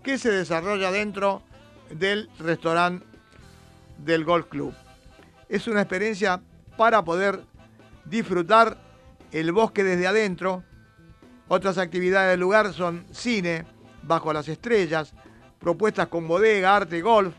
que 0.02 0.18
se 0.18 0.30
desarrolla 0.30 0.90
dentro 0.90 1.42
del 1.90 2.28
restaurante 2.38 3.06
del 3.96 4.24
Golf 4.24 4.46
Club. 4.48 4.74
Es 5.48 5.66
una 5.68 5.80
experiencia 5.80 6.42
para 6.76 7.02
poder 7.02 7.40
disfrutar 8.04 8.76
el 9.32 9.50
bosque 9.52 9.82
desde 9.82 10.06
adentro. 10.06 10.64
Otras 11.48 11.78
actividades 11.78 12.32
del 12.32 12.40
lugar 12.40 12.74
son 12.74 13.06
cine, 13.10 13.64
bajo 14.02 14.34
las 14.34 14.48
estrellas, 14.48 15.14
propuestas 15.58 16.08
con 16.08 16.28
bodega, 16.28 16.76
arte, 16.76 17.00
golf. 17.00 17.34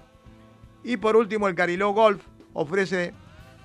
Y 0.84 0.98
por 0.98 1.16
último, 1.16 1.48
el 1.48 1.54
Cariló 1.54 1.92
Golf 1.92 2.24
ofrece 2.54 3.14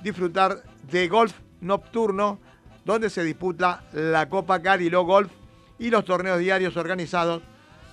disfrutar 0.02 0.62
de 0.90 1.08
golf 1.08 1.34
nocturno, 1.60 2.38
donde 2.84 3.10
se 3.10 3.22
disputa 3.22 3.84
la 3.92 4.28
Copa 4.28 4.62
Cariló 4.62 5.04
Golf 5.04 5.30
y 5.78 5.90
los 5.90 6.04
torneos 6.04 6.38
diarios 6.38 6.76
organizados 6.76 7.42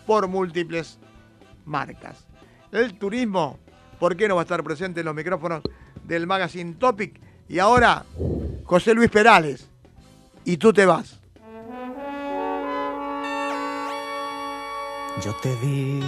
por 0.06 0.28
múltiples 0.28 1.00
marcas. 1.66 2.26
El 2.72 2.98
turismo, 2.98 3.60
¿por 4.00 4.16
qué 4.16 4.28
no 4.28 4.36
va 4.36 4.42
a 4.42 4.44
estar 4.44 4.64
presente 4.64 5.02
en 5.02 5.06
los 5.06 5.16
micrófonos 5.16 5.62
del 6.04 6.28
Magazine 6.28 6.76
Topic? 6.76 7.20
Y 7.50 7.60
ahora, 7.60 8.06
José 8.64 8.94
Luis 8.94 9.10
Perales, 9.10 9.70
y 10.44 10.58
tú 10.58 10.74
te 10.74 10.86
vas. 10.86 11.20
Yo 15.24 15.34
te 15.42 15.56
di, 15.58 16.00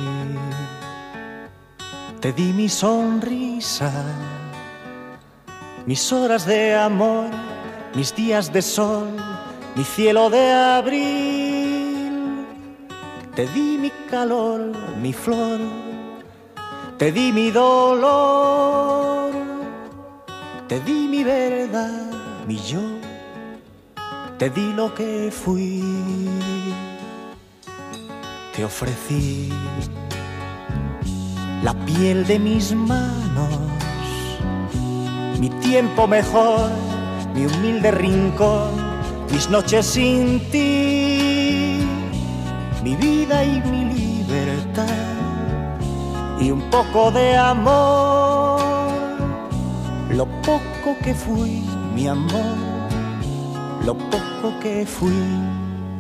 te 2.20 2.32
di 2.34 2.54
mi 2.54 2.70
sonrisa, 2.70 3.91
mis 5.90 6.14
horas 6.14 6.46
de 6.46 6.76
amor, 6.76 7.32
mis 7.96 8.16
días 8.16 8.54
de 8.54 8.62
sol, 8.62 9.08
mi 9.76 9.84
cielo 9.84 10.30
de 10.30 10.52
abril. 10.52 12.46
Te 13.36 13.48
di 13.48 13.80
mi 13.82 13.92
calor, 14.08 14.72
mi 15.02 15.14
flor, 15.14 15.60
te 17.00 17.12
di 17.12 17.32
mi 17.32 17.50
dolor, 17.50 19.32
te 20.68 20.80
di 20.82 21.08
mi 21.08 21.24
verdad, 21.24 22.12
mi 22.48 22.58
yo, 22.58 22.86
te 24.38 24.52
di 24.52 24.72
lo 24.74 24.94
que 24.94 25.32
fui 25.32 25.82
te 28.56 28.64
ofrecí 28.64 29.50
la 31.64 31.74
piel 31.86 32.28
de 32.28 32.38
mis 32.38 32.76
manos, 32.76 33.78
tiempo 35.70 36.07
mejor, 36.07 36.72
mi 37.36 37.45
humilde 37.45 37.91
rincón, 37.91 38.72
mis 39.32 39.47
noches 39.51 39.86
sin 39.86 40.39
ti, 40.49 41.86
mi 42.84 42.95
vida 42.95 43.43
y 43.43 43.61
mi 43.70 43.86
libertad 43.93 44.88
y 46.41 46.49
un 46.49 46.61
poco 46.72 47.11
de 47.11 47.38
amor, 47.38 48.59
lo 50.09 50.26
poco 50.41 50.97
que 51.03 51.13
fui, 51.13 51.63
mi 51.93 52.07
amor, 52.07 52.57
lo 53.86 53.95
poco 53.95 54.59
que 54.59 54.88
fui 54.88 55.22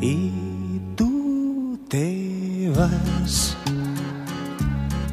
y 0.01 0.31
tú 0.95 1.77
te 1.87 2.71
vas. 2.75 3.55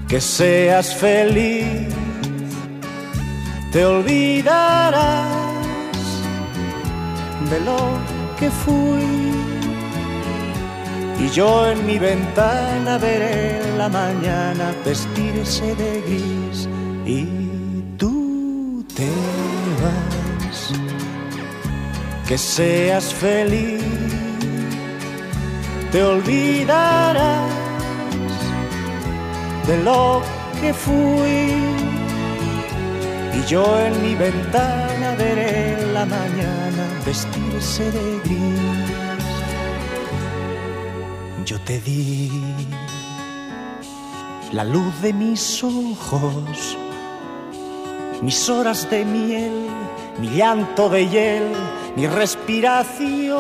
Que 0.09 0.19
seas 0.21 0.95
feliz, 0.95 1.89
te 3.77 3.85
olvidarás 3.85 5.27
de 7.51 7.61
lo 7.61 7.77
que 8.39 8.49
fui. 8.51 9.35
Y 11.21 11.29
yo 11.29 11.71
en 11.71 11.85
mi 11.85 11.99
ventana 11.99 12.97
veré 12.97 13.61
la 13.77 13.91
mañana 13.91 14.75
vestirse 14.83 15.75
de 15.75 16.01
gris 16.07 16.67
y 17.05 17.27
tú 17.99 18.83
te 18.95 19.11
vas. 19.83 20.73
Que 22.27 22.39
seas 22.39 23.13
feliz, 23.13 23.85
te 25.93 26.03
olvidarás 26.03 27.51
de 29.67 29.77
lo 29.85 30.23
que 30.63 30.73
fui. 30.73 31.76
Yo 33.49 33.81
en 33.81 34.03
mi 34.03 34.15
ventana 34.17 35.15
veré 35.17 35.77
la 35.93 36.05
mañana 36.05 36.85
vestirse 37.05 37.93
de 37.93 38.21
gris. 38.25 39.27
Yo 41.45 41.61
te 41.61 41.81
di 41.81 42.29
la 44.53 44.65
luz 44.65 45.01
de 45.01 45.13
mis 45.13 45.63
ojos, 45.63 46.77
mis 48.21 48.49
horas 48.49 48.91
de 48.91 49.05
miel, 49.05 49.69
mi 50.19 50.29
llanto 50.29 50.89
de 50.89 51.07
hiel, 51.07 51.53
mi 51.95 52.09
respiración, 52.09 53.37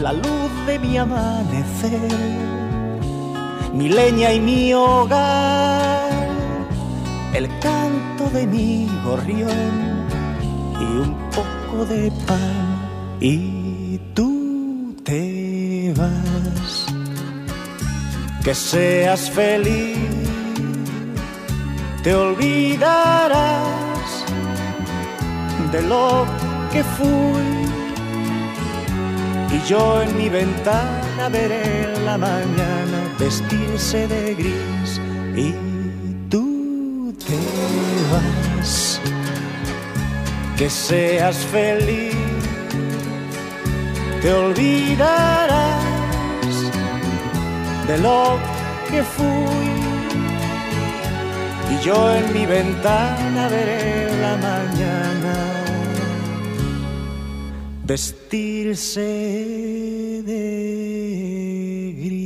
la 0.00 0.12
luz 0.12 0.66
de 0.66 0.78
mi 0.78 0.96
amanecer, 0.96 2.08
mi 3.72 3.88
leña 3.88 4.32
y 4.32 4.40
mi 4.40 4.74
hogar, 4.74 6.19
el 7.34 7.48
canto 7.60 8.28
de 8.32 8.46
mi 8.46 8.88
gorrión 9.04 10.06
y 10.80 10.84
un 10.84 11.14
poco 11.30 11.84
de 11.86 12.10
pan 12.26 12.90
y 13.20 13.98
tú 14.14 14.94
te 15.04 15.92
vas. 15.96 16.86
Que 18.42 18.54
seas 18.54 19.30
feliz, 19.30 19.98
te 22.02 22.14
olvidarás 22.14 23.70
de 25.70 25.82
lo 25.82 26.26
que 26.72 26.82
fui. 26.82 27.60
Y 29.52 29.68
yo 29.68 30.00
en 30.02 30.16
mi 30.16 30.28
ventana 30.28 31.28
veré 31.28 31.86
la 32.04 32.16
mañana 32.16 32.98
vestirse 33.18 34.08
de 34.08 34.34
gris 34.34 35.00
y 35.36 35.69
Que 40.60 40.68
seas 40.68 41.38
feliz, 41.46 42.14
te 44.20 44.30
olvidarás 44.30 45.82
de 47.88 47.96
lo 47.96 48.38
que 48.90 49.02
fui. 49.02 49.70
Y 51.72 51.82
yo 51.82 52.14
en 52.14 52.30
mi 52.34 52.44
ventana 52.44 53.48
veré 53.48 54.10
la 54.20 54.36
mañana 54.36 55.34
vestirse 57.86 59.00
de 60.30 60.44
gris 62.04 62.19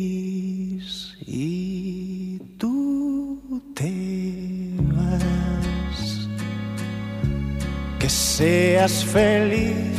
seas 8.37 9.05
feliz, 9.05 9.97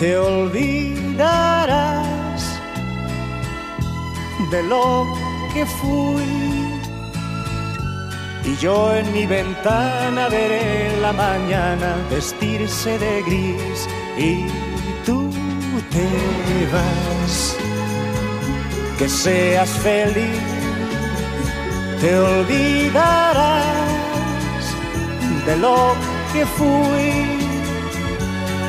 te 0.00 0.18
olvidarás 0.18 1.62
de 4.50 4.62
lo 4.64 5.06
que 5.54 5.64
fui. 5.64 6.24
Y 8.44 8.56
yo 8.56 8.96
en 8.96 9.12
mi 9.12 9.26
ventana 9.26 10.28
veré 10.28 10.96
la 11.00 11.12
mañana 11.12 11.94
vestirse 12.10 12.98
de 12.98 13.22
gris 13.22 13.88
y 14.18 14.46
tú 15.06 15.30
te 15.92 16.08
vas. 16.74 17.56
Que 18.98 19.08
seas 19.08 19.70
feliz, 19.86 20.42
te 22.00 22.18
olvidarás 22.18 23.91
de 25.46 25.56
lo 25.56 25.94
que 26.32 26.46
fui. 26.46 27.42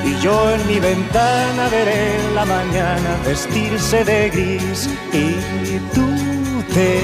Y 0.06 0.20
yo 0.22 0.52
en 0.52 0.68
mi 0.68 0.80
ventana 0.80 1.70
veré 1.70 2.20
la 2.36 2.46
mañana 2.46 3.18
vestirse 3.26 4.04
de 4.04 4.30
gris 4.30 4.90
y 5.14 5.80
tú 5.94 6.10
te 6.74 7.00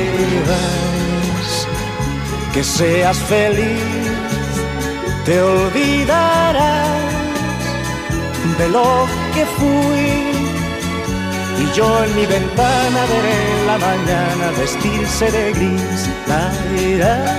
vas. 0.50 1.68
Que 2.54 2.64
seas 2.64 3.18
feliz, 3.18 4.08
te 5.26 5.42
olvidarás 5.42 7.00
de 8.58 8.70
lo 8.70 9.08
que 9.34 9.46
fui. 9.60 10.30
Y 11.62 11.76
yo 11.76 12.04
en 12.04 12.16
mi 12.16 12.26
ventana 12.26 13.02
veré 13.14 13.66
la 13.68 13.78
mañana 13.78 14.52
vestirse 14.58 15.32
de 15.32 15.54
gris. 15.54 16.10
La 16.28 16.52
ira, 16.82 17.39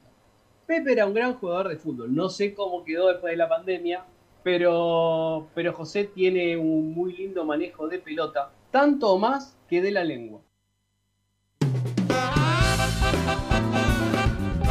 Pepe 0.71 0.93
era 0.93 1.05
un 1.05 1.13
gran 1.13 1.33
jugador 1.33 1.67
de 1.67 1.75
fútbol. 1.75 2.15
No 2.15 2.29
sé 2.29 2.53
cómo 2.53 2.85
quedó 2.85 3.09
después 3.09 3.31
de 3.31 3.35
la 3.35 3.49
pandemia, 3.49 4.05
pero, 4.41 5.49
pero 5.53 5.73
José 5.73 6.05
tiene 6.05 6.55
un 6.55 6.93
muy 6.93 7.11
lindo 7.11 7.43
manejo 7.43 7.89
de 7.89 7.99
pelota, 7.99 8.53
tanto 8.71 9.17
más 9.17 9.57
que 9.67 9.81
de 9.81 9.91
la 9.91 10.05
lengua. 10.05 10.39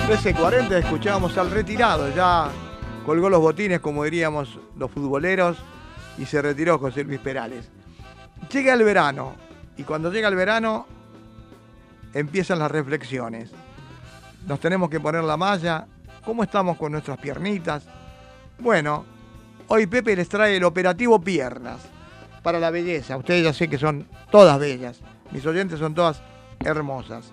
13.40 0.09 0.73
escuchábamos 0.79 1.37
al 1.37 1.51
retirado, 1.51 2.09
ya 2.17 2.51
colgó 3.05 3.29
los 3.29 3.41
botines, 3.41 3.81
como 3.81 4.05
diríamos 4.05 4.59
los 4.79 4.91
futboleros, 4.91 5.59
y 6.17 6.25
se 6.25 6.41
retiró 6.41 6.79
José 6.79 7.05
Luis 7.05 7.21
Perales. 7.21 7.71
Llega 8.51 8.73
el 8.73 8.85
verano, 8.85 9.35
y 9.77 9.83
cuando 9.83 10.11
llega 10.11 10.29
el 10.29 10.35
verano 10.35 10.87
empiezan 12.15 12.59
las 12.59 12.71
reflexiones. 12.71 13.53
Nos 14.47 14.61
tenemos 14.61 14.91
que 14.91 15.01
poner 15.01 15.23
la 15.25 15.37
malla, 15.37 15.87
¿cómo 16.25 16.43
estamos 16.43 16.77
con 16.77 16.93
nuestras 16.93 17.19
piernitas? 17.19 17.85
Bueno, 18.59 19.05
hoy 19.69 19.87
Pepe 19.87 20.17
les 20.17 20.29
trae 20.29 20.57
el 20.57 20.65
operativo 20.65 21.21
piernas 21.21 21.81
para 22.43 22.59
la 22.59 22.71
belleza. 22.71 23.17
Ustedes 23.17 23.45
ya 23.45 23.53
sé 23.53 23.69
que 23.69 23.79
son 23.79 24.07
todas 24.31 24.59
bellas, 24.59 25.01
mis 25.31 25.45
oyentes 25.47 25.79
son 25.79 25.95
todas 25.95 26.23
hermosas. 26.61 27.31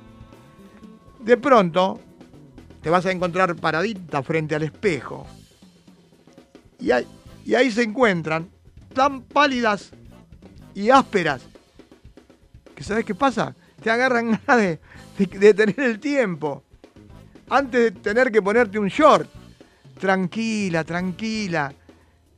De 1.20 1.38
pronto, 1.38 2.00
te 2.82 2.90
vas 2.90 3.06
a 3.06 3.12
encontrar 3.12 3.56
paradita 3.56 4.22
frente 4.24 4.56
al 4.56 4.64
espejo. 4.64 5.26
Y 6.80 6.92
ahí, 6.92 7.08
y 7.46 7.56
ahí 7.56 7.72
se 7.72 7.84
encuentran 7.84 8.50
tan 8.94 9.22
pálidas 9.22 9.92
y 10.76 10.90
ásperas 10.90 11.42
que 12.78 12.84
¿sabes 12.84 13.06
qué 13.06 13.16
pasa? 13.16 13.56
Te 13.82 13.90
agarran 13.90 14.40
ganas 14.46 14.58
de, 14.62 14.80
de, 15.18 15.40
de 15.40 15.54
tener 15.56 15.80
el 15.80 16.00
tiempo. 16.00 16.64
Antes 17.50 17.82
de 17.82 17.92
tener 17.92 18.32
que 18.32 18.42
ponerte 18.42 18.78
un 18.78 18.88
short. 18.88 19.30
Tranquila, 20.00 20.84
tranquila. 20.84 21.74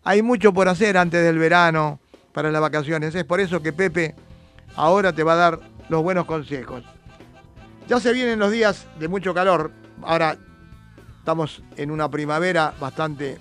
Hay 0.04 0.22
mucho 0.22 0.54
por 0.54 0.68
hacer 0.68 0.98
antes 0.98 1.24
del 1.24 1.38
verano. 1.38 2.00
para 2.34 2.52
las 2.52 2.62
vacaciones. 2.62 3.14
Es 3.16 3.26
por 3.26 3.40
eso 3.40 3.62
que 3.62 3.74
Pepe 3.74 4.16
ahora 4.76 5.12
te 5.12 5.24
va 5.24 5.34
a 5.34 5.36
dar 5.36 5.60
los 5.90 6.04
buenos 6.04 6.26
consejos. 6.26 6.84
Ya 7.88 8.00
se 8.00 8.14
vienen 8.14 8.40
los 8.40 8.52
días 8.52 8.86
de 9.00 9.08
mucho 9.08 9.34
calor. 9.34 9.72
Ahora 10.04 10.38
estamos 11.18 11.64
en 11.76 11.92
una 11.92 12.10
primavera 12.10 12.74
bastante 12.80 13.40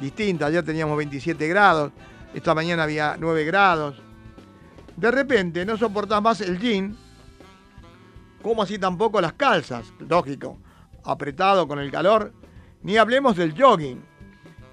distinta. 0.00 0.46
Ayer 0.46 0.64
teníamos 0.64 0.96
27 0.96 1.48
grados, 1.48 1.92
esta 2.32 2.54
mañana 2.54 2.84
había 2.84 3.16
9 3.18 3.44
grados. 3.44 4.00
De 4.96 5.10
repente 5.10 5.64
no 5.66 5.76
soportás 5.76 6.22
más 6.22 6.40
el 6.40 6.58
jean, 6.58 6.96
como 8.42 8.62
así 8.62 8.78
tampoco 8.78 9.20
las 9.20 9.32
calzas, 9.34 9.92
lógico, 10.08 10.56
apretado 11.08 11.66
con 11.66 11.78
el 11.78 11.90
calor. 11.90 12.32
Ni 12.82 12.96
hablemos 12.96 13.36
del 13.36 13.60
jogging. 13.60 14.02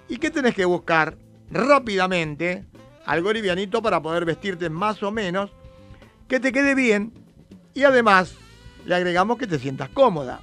¿Y 0.07 0.17
qué 0.17 0.29
tenés 0.29 0.53
que 0.53 0.65
buscar? 0.65 1.17
Rápidamente, 1.49 2.65
algo 3.05 3.31
livianito 3.33 3.81
para 3.81 4.01
poder 4.01 4.25
vestirte 4.25 4.69
más 4.69 5.01
o 5.03 5.11
menos, 5.11 5.51
que 6.27 6.39
te 6.39 6.51
quede 6.51 6.75
bien 6.75 7.13
y 7.73 7.83
además 7.83 8.35
le 8.85 8.95
agregamos 8.95 9.37
que 9.37 9.47
te 9.47 9.59
sientas 9.59 9.89
cómoda. 9.89 10.41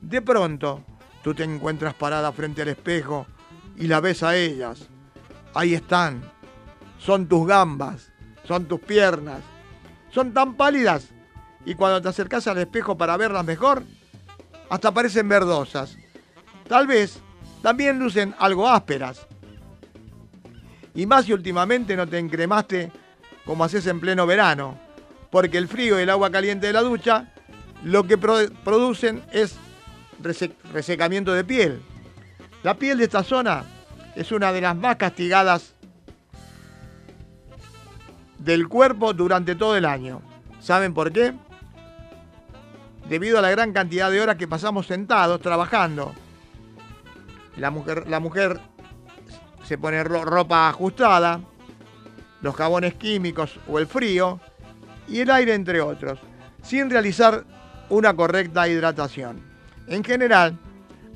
De 0.00 0.22
pronto, 0.22 0.82
tú 1.22 1.34
te 1.34 1.44
encuentras 1.44 1.94
parada 1.94 2.32
frente 2.32 2.62
al 2.62 2.68
espejo 2.68 3.26
y 3.76 3.86
la 3.86 4.00
ves 4.00 4.22
a 4.22 4.36
ellas. 4.36 4.88
Ahí 5.54 5.74
están. 5.74 6.22
Son 6.98 7.26
tus 7.26 7.46
gambas, 7.46 8.12
son 8.44 8.66
tus 8.66 8.80
piernas. 8.80 9.40
Son 10.10 10.32
tan 10.32 10.54
pálidas 10.54 11.08
y 11.64 11.74
cuando 11.74 12.02
te 12.02 12.08
acercas 12.08 12.46
al 12.46 12.58
espejo 12.58 12.96
para 12.96 13.16
verlas 13.16 13.44
mejor, 13.44 13.84
hasta 14.70 14.92
parecen 14.92 15.28
verdosas. 15.28 15.98
Tal 16.68 16.86
vez 16.86 17.18
también 17.60 17.98
lucen 17.98 18.34
algo 18.38 18.68
ásperas. 18.68 19.26
Y 20.94 21.04
más 21.04 21.26
si 21.26 21.32
últimamente 21.32 21.96
no 21.96 22.06
te 22.06 22.18
encremaste 22.18 22.90
como 23.44 23.64
haces 23.64 23.86
en 23.86 24.00
pleno 24.00 24.26
verano, 24.26 24.78
porque 25.30 25.58
el 25.58 25.68
frío 25.68 25.98
y 25.98 26.02
el 26.02 26.10
agua 26.10 26.30
caliente 26.30 26.68
de 26.68 26.72
la 26.72 26.82
ducha 26.82 27.32
lo 27.84 28.04
que 28.04 28.16
producen 28.16 29.22
es 29.32 29.56
resecamiento 30.72 31.32
de 31.32 31.44
piel. 31.44 31.82
La 32.62 32.74
piel 32.74 32.98
de 32.98 33.04
esta 33.04 33.24
zona 33.24 33.64
es 34.14 34.30
una 34.32 34.52
de 34.52 34.60
las 34.60 34.76
más 34.76 34.96
castigadas 34.96 35.74
del 38.38 38.68
cuerpo 38.68 39.12
durante 39.14 39.54
todo 39.54 39.76
el 39.76 39.84
año. 39.84 40.22
¿Saben 40.60 40.94
por 40.94 41.10
qué? 41.12 41.34
Debido 43.08 43.38
a 43.38 43.42
la 43.42 43.50
gran 43.50 43.72
cantidad 43.72 44.10
de 44.10 44.20
horas 44.20 44.36
que 44.36 44.46
pasamos 44.48 44.86
sentados 44.86 45.40
trabajando. 45.40 46.12
La 47.56 47.70
mujer, 47.70 48.60
se 49.64 49.78
pone 49.78 50.02
ropa 50.02 50.68
ajustada, 50.68 51.40
los 52.40 52.54
jabones 52.54 52.94
químicos 52.94 53.58
o 53.68 53.78
el 53.78 53.86
frío 53.86 54.40
y 55.06 55.20
el 55.20 55.30
aire 55.30 55.54
entre 55.54 55.80
otros, 55.80 56.18
sin 56.62 56.88
realizar 56.88 57.44
una 57.88 58.14
correcta 58.14 58.68
hidratación. 58.68 59.42
En 59.88 60.04
general, 60.04 60.56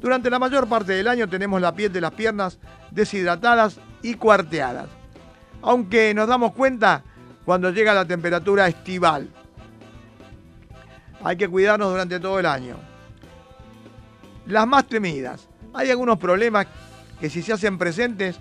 durante 0.01 0.28
la 0.28 0.39
mayor 0.39 0.68
parte 0.68 0.93
del 0.93 1.09
año 1.09 1.28
tenemos 1.28 1.61
la 1.61 1.74
piel 1.74 1.93
de 1.93 2.01
las 2.01 2.12
piernas 2.12 2.59
deshidratadas 2.91 3.80
y 4.03 4.14
cuarteadas, 4.14 4.89
aunque 5.62 6.12
nos 6.12 6.28
damos 6.28 6.53
cuenta 6.53 7.03
cuando 7.45 7.70
llega 7.70 7.95
la 7.95 8.05
temperatura 8.05 8.68
estival. 8.68 9.30
Hay 11.25 11.37
que 11.37 11.49
cuidarnos 11.49 11.91
durante 11.91 12.20
todo 12.20 12.39
el 12.39 12.45
año. 12.45 12.77
Las 14.47 14.66
más 14.66 14.87
temidas. 14.87 15.49
Hay 15.72 15.91
algunos 15.91 16.18
problemas 16.18 16.66
que 17.18 17.31
si 17.31 17.41
se 17.43 17.55
hacen 17.55 17.79
presentes 17.79 18.37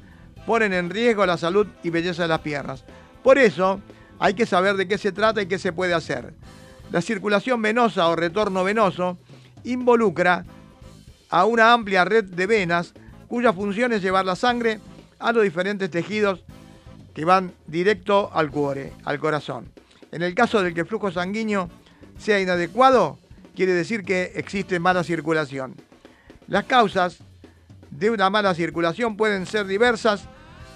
ponen 0.45 0.73
en 0.73 0.89
riesgo 0.89 1.25
la 1.25 1.37
salud 1.37 1.65
y 1.81 1.89
belleza 1.89 2.23
de 2.23 2.27
las 2.27 2.41
piernas. 2.41 2.83
Por 3.23 3.37
eso 3.37 3.79
hay 4.19 4.33
que 4.33 4.45
saber 4.45 4.75
de 4.75 4.87
qué 4.87 4.97
se 4.97 5.13
trata 5.13 5.41
y 5.41 5.47
qué 5.47 5.57
se 5.57 5.71
puede 5.71 5.93
hacer. 5.93 6.33
La 6.91 7.01
circulación 7.01 7.61
venosa 7.61 8.09
o 8.09 8.17
retorno 8.17 8.65
venoso 8.65 9.17
involucra 9.63 10.43
a 11.29 11.45
una 11.45 11.71
amplia 11.71 12.03
red 12.03 12.25
de 12.25 12.45
venas 12.45 12.93
cuya 13.29 13.53
función 13.53 13.93
es 13.93 14.01
llevar 14.01 14.25
la 14.25 14.35
sangre 14.35 14.81
a 15.19 15.31
los 15.31 15.43
diferentes 15.43 15.89
tejidos 15.89 16.43
que 17.15 17.23
van 17.23 17.53
directo 17.65 18.29
al 18.33 18.51
cuore, 18.51 18.91
al 19.05 19.19
corazón. 19.19 19.71
En 20.11 20.21
el 20.21 20.35
caso 20.35 20.61
del 20.61 20.73
que 20.73 20.83
flujo 20.83 21.11
sanguíneo 21.11 21.69
sea 22.17 22.39
inadecuado, 22.39 23.19
quiere 23.55 23.73
decir 23.73 24.03
que 24.03 24.31
existe 24.35 24.79
mala 24.79 25.03
circulación. 25.03 25.75
Las 26.47 26.65
causas 26.65 27.19
de 27.91 28.09
una 28.09 28.29
mala 28.29 28.53
circulación 28.53 29.17
pueden 29.17 29.45
ser 29.45 29.65
diversas, 29.65 30.25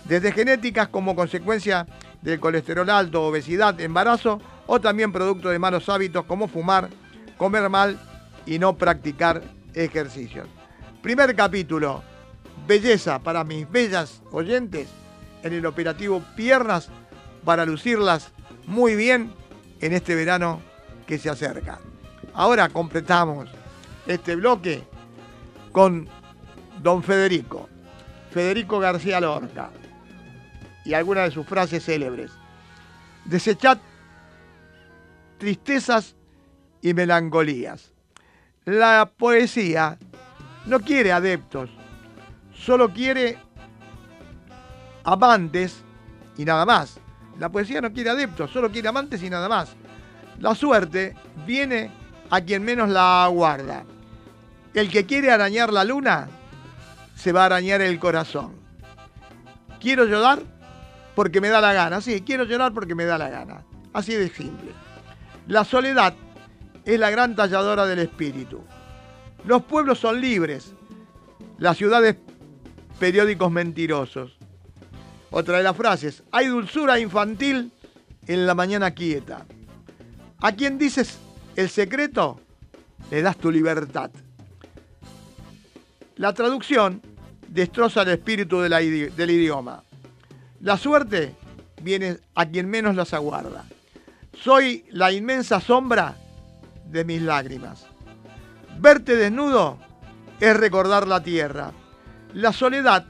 desde 0.05 0.31
genéticas 0.31 0.87
como 0.87 1.15
consecuencia 1.15 1.87
del 2.21 2.39
colesterol 2.39 2.89
alto, 2.89 3.23
obesidad, 3.23 3.79
embarazo, 3.81 4.41
o 4.67 4.79
también 4.81 5.11
producto 5.11 5.49
de 5.49 5.59
malos 5.59 5.89
hábitos 5.89 6.25
como 6.25 6.47
fumar, 6.47 6.89
comer 7.37 7.69
mal 7.69 7.99
y 8.45 8.59
no 8.59 8.77
practicar 8.77 9.41
ejercicios. 9.73 10.47
Primer 11.01 11.35
capítulo, 11.35 12.03
belleza 12.67 13.19
para 13.19 13.43
mis 13.43 13.69
bellas 13.69 14.21
oyentes 14.31 14.89
en 15.43 15.53
el 15.53 15.65
operativo 15.65 16.21
Piernas 16.35 16.89
para 17.45 17.65
lucirlas 17.65 18.31
muy 18.65 18.95
bien 18.95 19.33
en 19.79 19.93
este 19.93 20.15
verano 20.15 20.61
que 21.07 21.17
se 21.17 21.29
acerca. 21.29 21.79
Ahora 22.33 22.69
completamos 22.69 23.49
este 24.05 24.35
bloque 24.35 24.83
con 25.71 26.07
don 26.83 27.01
Federico, 27.01 27.67
Federico 28.29 28.79
García 28.79 29.19
Lorca 29.19 29.71
y 30.85 30.93
algunas 30.93 31.29
de 31.29 31.31
sus 31.31 31.47
frases 31.47 31.83
célebres. 31.83 32.31
Desechad 33.25 33.79
tristezas 35.37 36.15
y 36.81 36.93
melancolías. 36.93 37.91
La 38.65 39.11
poesía 39.17 39.97
no 40.65 40.79
quiere 40.81 41.11
adeptos, 41.11 41.69
solo 42.53 42.93
quiere 42.93 43.37
amantes 45.03 45.83
y 46.37 46.45
nada 46.45 46.65
más. 46.65 46.99
La 47.39 47.49
poesía 47.49 47.81
no 47.81 47.93
quiere 47.93 48.09
adeptos, 48.09 48.51
solo 48.51 48.71
quiere 48.71 48.89
amantes 48.89 49.23
y 49.23 49.29
nada 49.29 49.47
más. 49.47 49.75
La 50.39 50.55
suerte 50.55 51.15
viene 51.45 51.91
a 52.29 52.41
quien 52.41 52.63
menos 52.63 52.89
la 52.89 53.23
aguarda. 53.23 53.85
El 54.73 54.89
que 54.89 55.05
quiere 55.05 55.31
arañar 55.31 55.73
la 55.73 55.83
luna, 55.83 56.29
se 57.15 57.31
va 57.31 57.43
a 57.43 57.45
arañar 57.45 57.81
el 57.81 57.99
corazón. 57.99 58.55
Quiero 59.79 60.05
llorar 60.05 60.43
porque 61.15 61.41
me 61.41 61.49
da 61.49 61.59
la 61.61 61.73
gana. 61.73 61.99
Sí, 62.01 62.21
quiero 62.21 62.43
llorar 62.43 62.73
porque 62.73 62.93
me 62.93 63.05
da 63.05 63.17
la 63.17 63.29
gana. 63.29 63.63
Así 63.93 64.13
de 64.13 64.29
simple. 64.29 64.71
La 65.47 65.63
soledad 65.63 66.13
es 66.85 66.99
la 66.99 67.09
gran 67.09 67.35
talladora 67.35 67.85
del 67.85 67.99
espíritu. 67.99 68.63
Los 69.45 69.63
pueblos 69.63 69.99
son 69.99 70.21
libres, 70.21 70.73
las 71.57 71.77
ciudades 71.77 72.17
periódicos 72.99 73.51
mentirosos. 73.51 74.37
Otra 75.31 75.57
de 75.57 75.63
las 75.63 75.75
frases, 75.75 76.23
hay 76.31 76.47
dulzura 76.47 76.99
infantil 76.99 77.71
en 78.27 78.45
la 78.45 78.55
mañana 78.55 78.91
quieta. 78.91 79.45
A 80.41 80.51
quien 80.51 80.77
dices 80.77 81.17
el 81.55 81.69
secreto, 81.69 82.39
le 83.09 83.21
das 83.21 83.37
tu 83.37 83.51
libertad. 83.51 84.11
La 86.15 86.33
traducción 86.33 87.01
destroza 87.47 88.03
el 88.03 88.09
espíritu 88.09 88.59
del 88.59 89.29
idioma. 89.31 89.83
La 90.61 90.77
suerte 90.77 91.35
viene 91.81 92.17
a 92.35 92.45
quien 92.45 92.69
menos 92.69 92.95
las 92.95 93.13
aguarda. 93.13 93.65
Soy 94.33 94.85
la 94.91 95.11
inmensa 95.11 95.59
sombra 95.59 96.15
de 96.85 97.03
mis 97.03 97.21
lágrimas. 97.21 97.85
Verte 98.79 99.15
desnudo 99.15 99.79
es 100.39 100.55
recordar 100.55 101.07
la 101.07 101.23
tierra. 101.23 101.71
La 102.33 102.53
soledad 102.53 103.05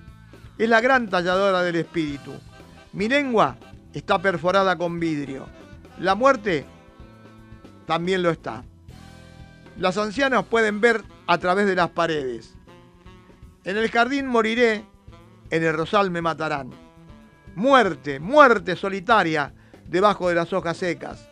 es 0.57 0.69
la 0.69 0.79
gran 0.79 1.09
talladora 1.09 1.61
del 1.61 1.75
espíritu. 1.75 2.33
Mi 2.93 3.09
lengua 3.09 3.57
está 3.93 4.21
perforada 4.21 4.77
con 4.77 4.99
vidrio. 4.99 5.45
La 5.99 6.15
muerte 6.15 6.65
también 7.87 8.21
lo 8.21 8.29
está. 8.29 8.63
Las 9.77 9.97
ancianas 9.97 10.43
pueden 10.45 10.81
ver 10.81 11.03
a 11.25 11.37
través 11.39 11.65
de 11.65 11.75
las 11.75 11.89
paredes. 11.89 12.53
En 13.63 13.77
el 13.77 13.89
jardín 13.89 14.27
moriré, 14.27 14.85
en 15.49 15.63
el 15.63 15.73
rosal 15.73 16.11
me 16.11 16.21
matarán. 16.21 16.69
Muerte, 17.55 18.19
muerte 18.19 18.75
solitaria 18.75 19.53
debajo 19.87 20.29
de 20.29 20.35
las 20.35 20.53
hojas 20.53 20.77
secas. 20.77 21.27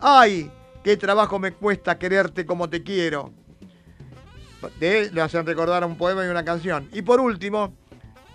¡Ay! 0.00 0.50
¡Qué 0.84 0.96
trabajo 0.96 1.38
me 1.38 1.52
cuesta 1.52 1.98
quererte 1.98 2.46
como 2.46 2.70
te 2.70 2.82
quiero! 2.82 3.32
De 4.80 5.10
le 5.12 5.20
hacen 5.20 5.44
recordar 5.44 5.84
un 5.84 5.98
poema 5.98 6.24
y 6.24 6.28
una 6.28 6.44
canción. 6.44 6.88
Y 6.92 7.02
por 7.02 7.20
último, 7.20 7.74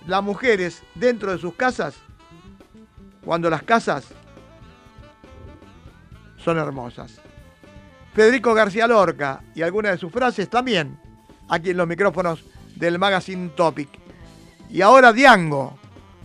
las 0.05 0.22
mujeres 0.22 0.84
dentro 0.95 1.32
de 1.32 1.38
sus 1.38 1.55
casas, 1.55 1.95
cuando 3.24 3.49
las 3.49 3.64
casas 3.64 4.07
son 6.38 6.57
hermosas. 6.57 7.22
Federico 8.14 8.53
García 8.53 8.88
Lorca 8.88 9.41
y 9.55 9.61
algunas 9.61 9.93
de 9.93 9.97
sus 9.97 10.11
frases 10.11 10.49
también 10.49 10.99
aquí 11.49 11.72
en 11.72 11.78
los 11.78 11.88
micrófonos 11.88 12.43
del 12.76 12.99
Magazine 12.99 13.49
Topic. 13.49 13.89
Y 14.70 14.82
ahora 14.82 15.14
Diango. 15.14 15.78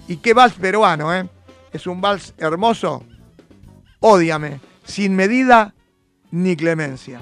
Y 0.07 0.17
qué 0.17 0.33
vas 0.33 0.55
peruano, 0.55 1.15
¿eh? 1.15 1.29
es 1.73 1.87
un 1.87 2.01
vals 2.01 2.35
hermoso. 2.39 3.05
Ódiame, 4.01 4.61
sin 4.85 5.15
medida 5.15 5.75
ni 6.31 6.57
clemencia. 6.57 7.21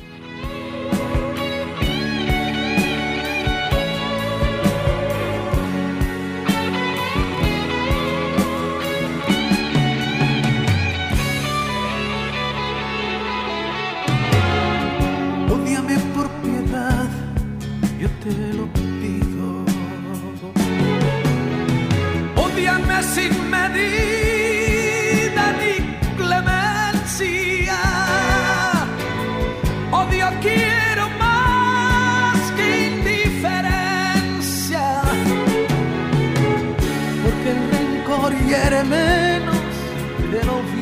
Rencor 38.47 38.57
hiere 38.61 38.85
menos 38.85 39.57
que 40.31 40.41
el 40.41 40.76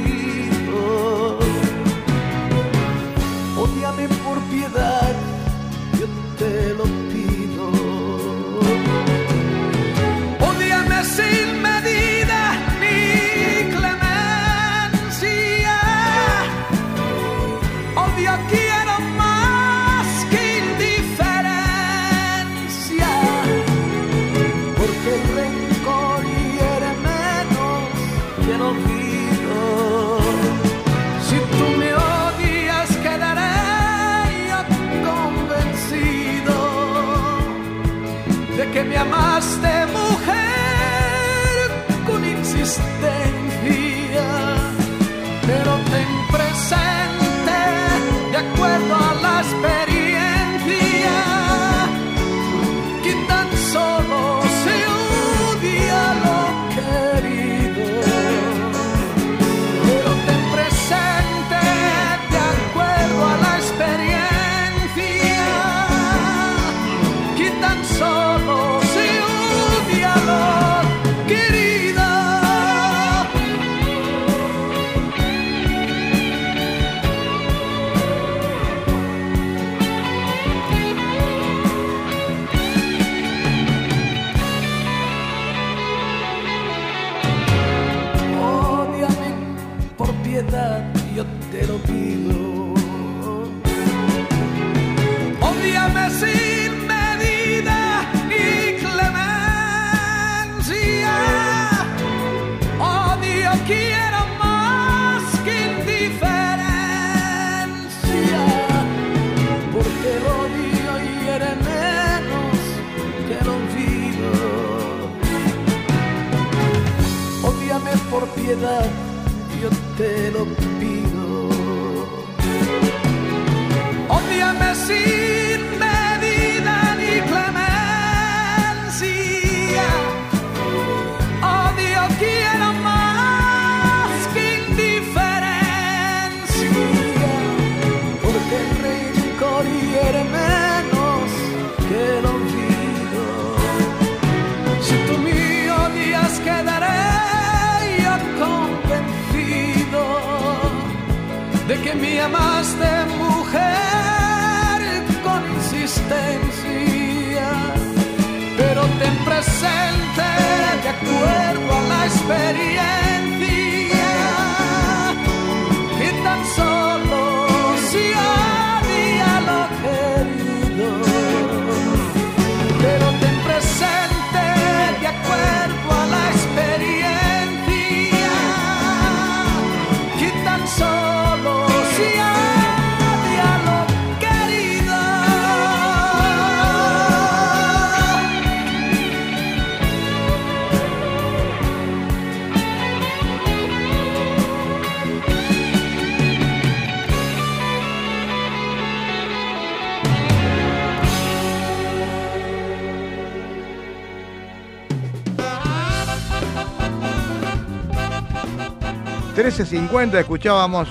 ...13.50 209.56 210.14
escuchábamos 210.18 210.88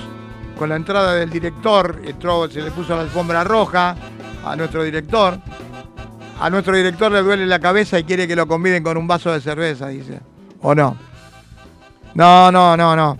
con 0.58 0.70
la 0.70 0.76
entrada 0.76 1.14
del 1.16 1.28
director, 1.28 2.00
entró, 2.02 2.48
se 2.48 2.62
le 2.62 2.70
puso 2.70 2.94
la 2.96 3.02
alfombra 3.02 3.44
roja 3.44 3.94
a 4.42 4.56
nuestro 4.56 4.82
director. 4.82 5.38
A 6.40 6.48
nuestro 6.48 6.74
director 6.74 7.12
le 7.12 7.22
duele 7.22 7.44
la 7.44 7.58
cabeza 7.58 7.98
y 7.98 8.04
quiere 8.04 8.26
que 8.26 8.34
lo 8.34 8.46
conviden 8.48 8.82
con 8.82 8.96
un 8.96 9.06
vaso 9.06 9.30
de 9.32 9.42
cerveza, 9.42 9.88
dice. 9.88 10.18
¿O 10.62 10.74
no? 10.74 10.96
No, 12.14 12.50
no, 12.50 12.74
no, 12.74 12.96
no. 12.96 13.18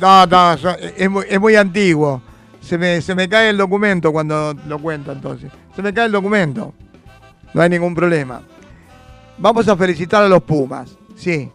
No, 0.00 0.26
no, 0.26 0.56
so- 0.56 0.76
es 0.96 1.10
muy, 1.10 1.26
es 1.28 1.38
muy 1.40 1.54
antiguo. 1.56 2.22
Se 2.62 2.78
me, 2.78 3.02
se 3.02 3.14
me 3.14 3.28
cae 3.28 3.50
el 3.50 3.56
documento 3.58 4.12
cuando 4.12 4.54
lo 4.66 4.78
cuento 4.78 5.12
entonces. 5.12 5.52
Se 5.76 5.82
me 5.82 5.92
cae 5.92 6.06
el 6.06 6.12
documento. 6.12 6.72
No 7.52 7.60
hay 7.60 7.68
ningún 7.68 7.94
problema. 7.94 8.40
Vamos 9.36 9.68
a 9.68 9.76
felicitar 9.76 10.22
a 10.24 10.28
los 10.28 10.42
Pumas. 10.42 10.96
Sí. 11.16 11.50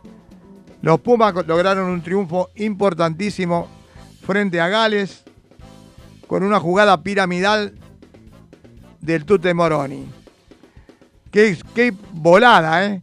Los 0.84 1.00
Pumas 1.00 1.34
lograron 1.48 1.90
un 1.90 2.02
triunfo 2.02 2.50
importantísimo 2.56 3.70
frente 4.28 4.60
a 4.60 4.68
Gales 4.68 5.24
con 6.28 6.44
una 6.44 6.60
jugada 6.60 7.02
piramidal 7.02 7.74
del 9.00 9.24
Tute 9.24 9.54
Moroni. 9.54 10.06
Qué, 11.32 11.58
volada, 12.12 12.86
¿eh? 12.86 13.02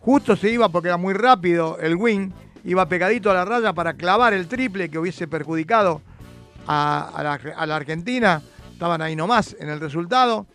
Justo 0.00 0.36
se 0.36 0.50
iba 0.50 0.68
porque 0.68 0.88
era 0.88 0.98
muy 0.98 1.14
rápido 1.14 1.78
el 1.78 1.96
win 1.96 2.34
iba 2.64 2.86
pegadito 2.86 3.30
a 3.30 3.34
la 3.34 3.46
raya 3.46 3.72
para 3.72 3.94
clavar 3.94 4.34
el 4.34 4.46
triple 4.46 4.90
que 4.90 4.98
hubiese 4.98 5.26
perjudicado 5.26 6.02
a, 6.66 7.12
a 7.14 7.22
la, 7.22 7.40
a 7.56 7.64
la 7.64 7.76
Argentina. 7.76 8.42
Estaban 8.74 9.00
ahí 9.00 9.16
nomás 9.16 9.56
en 9.58 9.70
el 9.70 9.80
resultado. 9.80 10.46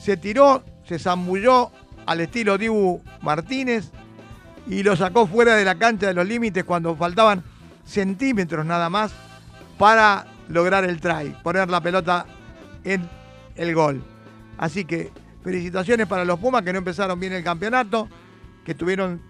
Se 0.00 0.16
tiró, 0.16 0.64
se 0.88 0.98
zambulló 0.98 1.70
al 2.04 2.20
estilo 2.20 2.58
Dibu 2.58 3.00
Martínez 3.22 3.92
y 4.70 4.84
lo 4.84 4.94
sacó 4.94 5.26
fuera 5.26 5.56
de 5.56 5.64
la 5.64 5.74
cancha 5.74 6.06
de 6.06 6.14
los 6.14 6.26
límites 6.26 6.62
cuando 6.62 6.94
faltaban 6.94 7.42
centímetros 7.84 8.64
nada 8.64 8.88
más 8.88 9.12
para 9.76 10.26
lograr 10.48 10.84
el 10.84 11.00
try, 11.00 11.34
poner 11.42 11.68
la 11.68 11.80
pelota 11.80 12.24
en 12.84 13.08
el 13.56 13.74
gol. 13.74 14.00
Así 14.58 14.84
que 14.84 15.10
felicitaciones 15.42 16.06
para 16.06 16.24
los 16.24 16.38
Pumas 16.38 16.62
que 16.62 16.72
no 16.72 16.78
empezaron 16.78 17.18
bien 17.18 17.32
el 17.32 17.42
campeonato, 17.42 18.08
que 18.64 18.74
tuvieron 18.74 19.20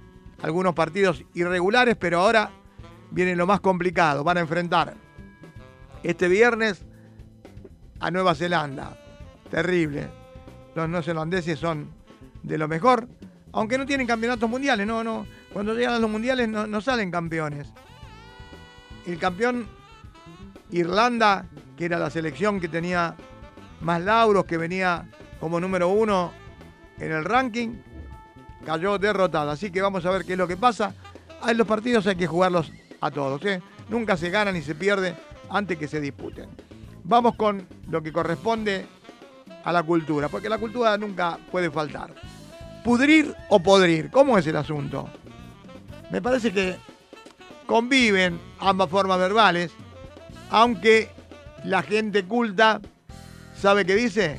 algunos 0.42 0.74
partidos 0.74 1.24
irregulares, 1.32 1.96
pero 1.96 2.20
ahora 2.20 2.50
viene 3.10 3.34
lo 3.34 3.46
más 3.46 3.60
complicado. 3.60 4.22
Van 4.22 4.36
a 4.36 4.40
enfrentar 4.40 4.94
este 6.02 6.28
viernes 6.28 6.84
a 7.98 8.10
Nueva 8.10 8.34
Zelanda. 8.34 8.98
Terrible. 9.50 10.08
Los 10.74 10.86
neozelandeses 10.86 11.58
son 11.58 11.88
de 12.42 12.58
lo 12.58 12.68
mejor, 12.68 13.08
aunque 13.52 13.78
no 13.78 13.86
tienen 13.86 14.06
campeonatos 14.06 14.48
mundiales, 14.48 14.86
no, 14.86 15.02
no. 15.02 15.26
Cuando 15.52 15.74
llegan 15.74 15.94
a 15.94 15.98
los 15.98 16.10
mundiales 16.10 16.48
no, 16.48 16.80
salen 16.80 17.10
campeones. 17.10 17.72
El 19.06 19.18
campeón 19.18 19.66
Irlanda, 20.70 21.46
que 21.76 21.86
era 21.86 21.98
la 21.98 22.10
selección 22.10 22.60
que 22.60 22.68
tenía 22.68 23.16
más 23.80 24.00
lauros, 24.00 24.44
que 24.44 24.56
venía 24.56 25.08
como 25.40 25.58
número 25.58 25.88
uno 25.88 26.32
en 26.98 27.10
el 27.10 27.24
ranking, 27.24 27.70
cayó 28.64 28.98
derrotada. 28.98 29.52
Así 29.52 29.70
que 29.70 29.82
vamos 29.82 30.04
a 30.06 30.10
ver 30.10 30.24
qué 30.24 30.32
es 30.32 30.38
lo 30.38 30.46
que 30.46 30.56
pasa. 30.56 30.94
En 31.46 31.56
los 31.56 31.66
partidos 31.66 32.06
hay 32.06 32.16
que 32.16 32.26
jugarlos 32.26 32.70
a 33.00 33.10
todos. 33.10 33.44
¿eh? 33.46 33.60
Nunca 33.88 34.16
se 34.16 34.30
gana 34.30 34.52
ni 34.52 34.62
se 34.62 34.74
pierde 34.74 35.16
antes 35.48 35.76
que 35.76 35.88
se 35.88 36.00
disputen. 36.00 36.50
Vamos 37.02 37.34
con 37.34 37.66
lo 37.88 38.02
que 38.02 38.12
corresponde 38.12 38.86
a 39.64 39.72
la 39.72 39.82
cultura, 39.82 40.28
porque 40.28 40.48
la 40.48 40.58
cultura 40.58 40.96
nunca 40.96 41.38
puede 41.50 41.70
faltar. 41.70 42.14
Pudrir 42.84 43.34
o 43.48 43.60
podrir, 43.60 44.10
¿cómo 44.10 44.38
es 44.38 44.46
el 44.46 44.56
asunto? 44.56 45.08
Me 46.10 46.22
parece 46.22 46.52
que 46.52 46.76
conviven 47.66 48.40
ambas 48.58 48.88
formas 48.88 49.18
verbales, 49.18 49.70
aunque 50.50 51.08
la 51.64 51.82
gente 51.82 52.24
culta 52.24 52.80
sabe 53.54 53.84
qué 53.84 53.94
dice, 53.94 54.38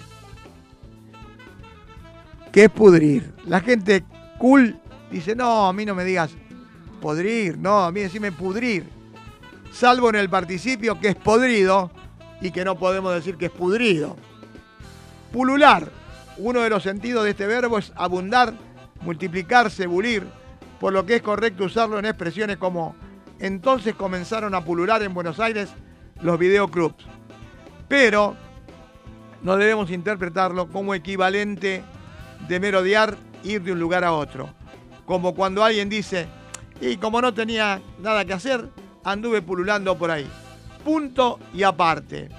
que 2.51 2.65
es 2.65 2.69
pudrir. 2.69 3.33
La 3.45 3.61
gente 3.61 4.03
cool 4.37 4.77
dice, 5.11 5.35
no, 5.35 5.67
a 5.67 5.73
mí 5.73 5.85
no 5.85 5.95
me 5.95 6.03
digas 6.03 6.31
podrir, 6.99 7.57
no, 7.57 7.85
a 7.85 7.91
mí 7.91 8.01
decime 8.01 8.31
pudrir. 8.31 8.85
Salvo 9.71 10.09
en 10.09 10.15
el 10.15 10.29
participio 10.29 10.99
que 10.99 11.09
es 11.09 11.15
podrido 11.15 11.91
y 12.41 12.51
que 12.51 12.65
no 12.65 12.77
podemos 12.77 13.13
decir 13.13 13.37
que 13.37 13.45
es 13.45 13.51
pudrido. 13.51 14.17
Pulular, 15.31 15.89
uno 16.37 16.61
de 16.61 16.69
los 16.69 16.83
sentidos 16.83 17.23
de 17.23 17.31
este 17.31 17.47
verbo 17.47 17.77
es 17.77 17.91
abundar, 17.95 18.53
multiplicarse, 19.01 19.87
bulir, 19.87 20.25
por 20.79 20.93
lo 20.93 21.05
que 21.05 21.17
es 21.17 21.21
correcto 21.21 21.65
usarlo 21.65 21.99
en 21.99 22.05
expresiones 22.05 22.57
como 22.57 22.95
entonces 23.39 23.95
comenzaron 23.95 24.53
a 24.53 24.63
pulular 24.63 25.01
en 25.03 25.13
Buenos 25.13 25.39
Aires 25.39 25.69
los 26.21 26.37
videoclubs. 26.37 27.03
Pero 27.87 28.35
no 29.41 29.57
debemos 29.57 29.89
interpretarlo 29.89 30.69
como 30.69 30.93
equivalente 30.93 31.83
de 32.47 32.59
merodear, 32.59 33.17
ir 33.43 33.63
de 33.63 33.71
un 33.71 33.79
lugar 33.79 34.03
a 34.03 34.13
otro. 34.13 34.49
Como 35.05 35.33
cuando 35.33 35.63
alguien 35.63 35.89
dice, 35.89 36.27
y 36.79 36.97
como 36.97 37.21
no 37.21 37.33
tenía 37.33 37.81
nada 37.99 38.25
que 38.25 38.33
hacer, 38.33 38.69
anduve 39.03 39.41
pululando 39.41 39.97
por 39.97 40.11
ahí. 40.11 40.29
Punto 40.83 41.39
y 41.53 41.63
aparte. 41.63 42.29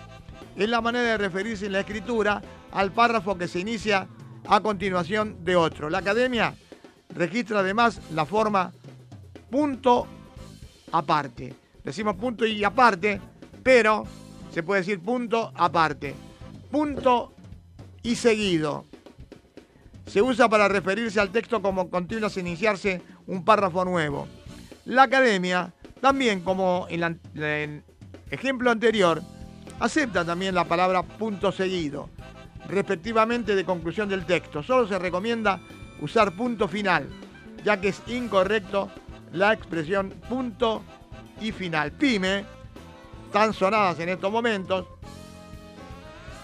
Es 0.56 0.68
la 0.68 0.80
manera 0.80 1.04
de 1.04 1.18
referirse 1.18 1.66
en 1.66 1.72
la 1.72 1.80
escritura 1.80 2.40
al 2.72 2.92
párrafo 2.92 3.38
que 3.38 3.48
se 3.48 3.60
inicia 3.60 4.08
a 4.46 4.60
continuación 4.60 5.44
de 5.44 5.56
otro. 5.56 5.88
La 5.90 5.98
academia 5.98 6.54
registra 7.14 7.60
además 7.60 8.00
la 8.12 8.26
forma 8.26 8.72
punto 9.50 10.06
aparte. 10.90 11.54
Decimos 11.84 12.16
punto 12.16 12.46
y 12.46 12.64
aparte, 12.64 13.20
pero 13.62 14.04
se 14.50 14.62
puede 14.62 14.80
decir 14.80 15.00
punto 15.00 15.52
aparte. 15.54 16.14
Punto 16.70 17.34
y 18.02 18.16
seguido. 18.16 18.86
Se 20.06 20.20
usa 20.20 20.48
para 20.48 20.68
referirse 20.68 21.20
al 21.20 21.30
texto 21.30 21.62
como 21.62 21.90
continúa 21.90 22.28
sin 22.28 22.46
iniciarse 22.46 23.02
un 23.26 23.44
párrafo 23.44 23.84
nuevo. 23.84 24.26
La 24.84 25.04
academia, 25.04 25.72
también 26.00 26.40
como 26.40 26.86
en 26.90 27.20
el 27.34 27.84
ejemplo 28.30 28.70
anterior, 28.70 29.22
acepta 29.78 30.24
también 30.24 30.54
la 30.54 30.64
palabra 30.64 31.02
punto 31.02 31.52
seguido, 31.52 32.08
respectivamente 32.68 33.54
de 33.54 33.64
conclusión 33.64 34.08
del 34.08 34.24
texto. 34.26 34.62
Solo 34.62 34.86
se 34.86 34.98
recomienda 34.98 35.60
usar 36.00 36.32
punto 36.32 36.68
final, 36.68 37.08
ya 37.64 37.80
que 37.80 37.88
es 37.88 38.02
incorrecto 38.06 38.90
la 39.32 39.52
expresión 39.52 40.10
punto 40.28 40.82
y 41.40 41.52
final. 41.52 41.92
Pyme, 41.92 42.44
tan 43.32 43.52
sonadas 43.52 43.98
en 44.00 44.10
estos 44.10 44.30
momentos, 44.30 44.86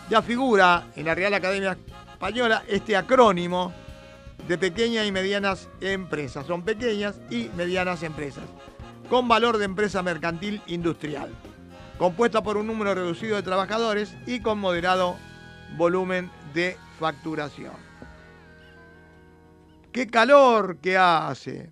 ya 0.09 0.23
figura 0.23 0.87
en 0.97 1.05
la 1.05 1.15
Real 1.15 1.35
Academia 1.35 1.77
Española 2.13 2.63
este 2.67 2.97
acrónimo 2.97 3.73
de 4.47 4.57
pequeñas 4.57 5.07
y 5.07 5.13
medianas 5.13 5.69
empresas. 5.81 6.47
Son 6.47 6.63
pequeñas 6.63 7.21
y 7.31 7.51
medianas 7.57 8.03
empresas, 8.03 8.45
con 9.11 9.29
valor 9.29 9.59
de 9.59 9.67
empresa 9.67 10.03
mercantil 10.03 10.63
industrial, 10.67 11.31
compuesta 11.99 12.43
por 12.43 12.57
un 12.57 12.67
número 12.67 12.95
reducido 12.95 13.37
de 13.37 13.43
trabajadores 13.43 14.17
y 14.27 14.41
con 14.41 14.59
moderado 14.59 15.17
volumen 15.77 16.31
de 16.55 16.77
facturación. 16.99 17.73
¡Qué 19.93 20.07
calor 20.07 20.79
que 20.79 20.97
hace! 20.97 21.71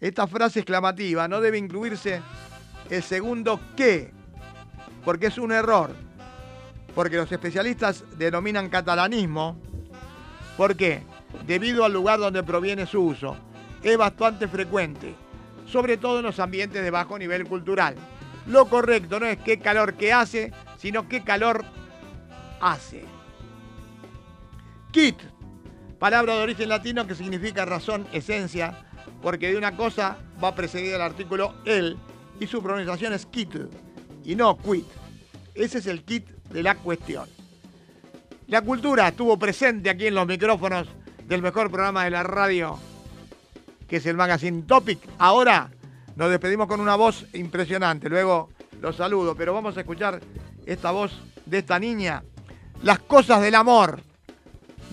Esta 0.00 0.26
frase 0.26 0.60
exclamativa 0.60 1.26
no 1.26 1.40
debe 1.40 1.58
incluirse 1.58 2.22
el 2.88 3.02
segundo 3.02 3.60
que, 3.76 4.12
porque 5.04 5.26
es 5.26 5.38
un 5.38 5.52
error, 5.52 5.94
porque 6.94 7.16
los 7.16 7.30
especialistas 7.30 8.04
denominan 8.16 8.68
catalanismo. 8.68 9.60
¿Por 10.56 10.76
qué? 10.76 11.02
Debido 11.46 11.84
al 11.84 11.92
lugar 11.92 12.18
donde 12.18 12.42
proviene 12.42 12.86
su 12.86 13.00
uso. 13.02 13.36
Es 13.82 13.96
bastante 13.96 14.48
frecuente, 14.48 15.14
sobre 15.66 15.96
todo 15.96 16.18
en 16.18 16.26
los 16.26 16.40
ambientes 16.40 16.82
de 16.82 16.90
bajo 16.90 17.18
nivel 17.18 17.46
cultural. 17.46 17.94
Lo 18.46 18.66
correcto 18.66 19.20
no 19.20 19.26
es 19.26 19.38
qué 19.38 19.58
calor 19.58 19.94
que 19.94 20.12
hace, 20.12 20.52
sino 20.78 21.08
qué 21.08 21.22
calor 21.22 21.64
hace. 22.60 23.17
Kit, 24.98 25.20
palabra 26.00 26.34
de 26.34 26.42
origen 26.42 26.68
latino 26.68 27.06
que 27.06 27.14
significa 27.14 27.64
razón, 27.64 28.08
esencia, 28.12 28.84
porque 29.22 29.46
de 29.46 29.56
una 29.56 29.76
cosa 29.76 30.18
va 30.42 30.56
precedido 30.56 30.96
el 30.96 31.02
artículo 31.02 31.54
el 31.66 31.96
y 32.40 32.48
su 32.48 32.60
pronunciación 32.60 33.12
es 33.12 33.24
kit 33.24 33.54
y 34.24 34.34
no 34.34 34.58
quit. 34.58 34.86
Ese 35.54 35.78
es 35.78 35.86
el 35.86 36.02
kit 36.02 36.28
de 36.50 36.64
la 36.64 36.74
cuestión. 36.74 37.28
La 38.48 38.62
cultura 38.62 39.06
estuvo 39.06 39.38
presente 39.38 39.88
aquí 39.88 40.08
en 40.08 40.16
los 40.16 40.26
micrófonos 40.26 40.88
del 41.28 41.42
mejor 41.42 41.70
programa 41.70 42.02
de 42.02 42.10
la 42.10 42.24
radio, 42.24 42.76
que 43.86 43.98
es 43.98 44.06
el 44.06 44.16
Magazine 44.16 44.62
Topic. 44.62 44.98
Ahora 45.18 45.70
nos 46.16 46.28
despedimos 46.28 46.66
con 46.66 46.80
una 46.80 46.96
voz 46.96 47.24
impresionante, 47.34 48.08
luego 48.08 48.48
los 48.80 48.96
saludo, 48.96 49.36
pero 49.36 49.54
vamos 49.54 49.76
a 49.76 49.80
escuchar 49.82 50.18
esta 50.66 50.90
voz 50.90 51.12
de 51.46 51.58
esta 51.58 51.78
niña, 51.78 52.24
Las 52.82 52.98
cosas 52.98 53.40
del 53.40 53.54
amor. 53.54 54.07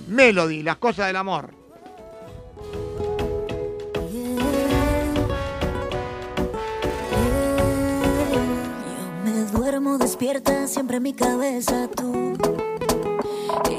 Melody, 0.08 0.64
Las 0.64 0.78
cosas 0.78 1.08
del 1.08 1.16
amor. 1.16 1.54
Me 9.24 9.32
duermo 9.52 9.98
despierta 9.98 10.68
siempre 10.68 11.00
mi 11.00 11.14
cabeza 11.14 11.88
tú. 11.96 12.38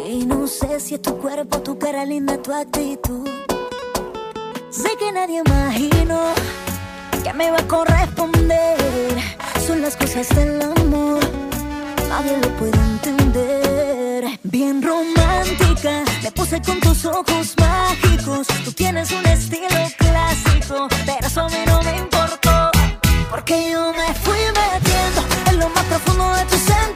Y 0.08 0.26
no 0.26 0.46
sé 0.46 0.80
si 0.80 0.94
es 0.94 1.02
tu 1.02 1.16
cuerpo, 1.18 1.60
tu 1.60 1.78
cara 1.78 2.04
linda, 2.04 2.40
tu 2.42 2.52
actitud. 2.52 3.28
Sé 4.70 4.90
que 4.98 5.12
nadie 5.12 5.42
imaginó 5.46 6.32
que 7.22 7.32
me 7.32 7.50
va 7.50 7.58
a 7.58 7.68
corresponder. 7.68 8.76
Son 9.66 9.80
las 9.82 9.96
cosas 9.96 10.28
del 10.34 10.60
amor, 10.62 11.20
nadie 12.08 12.36
lo 12.38 12.48
puede 12.56 12.78
entender. 12.78 14.38
Bien 14.42 14.82
romántica, 14.82 16.04
me 16.22 16.30
puse 16.32 16.60
con 16.62 16.80
tus 16.80 17.04
ojos 17.04 17.54
mágicos. 17.58 18.46
Tú 18.64 18.72
tienes 18.72 19.10
un 19.12 19.26
estilo 19.26 19.80
clásico, 19.98 20.88
pero 21.04 21.26
eso 21.26 21.40
a 21.42 21.48
mí 21.48 21.58
no 21.66 21.82
me 21.82 21.96
importó. 21.98 22.70
Porque 23.30 23.70
yo 23.70 23.92
me 23.92 24.14
fui 24.14 24.38
metiendo 24.60 25.50
en 25.50 25.58
lo 25.58 25.68
más 25.70 25.84
profundo 25.84 26.34
de 26.34 26.44
tus 26.44 26.60
sentimientos. 26.60 26.95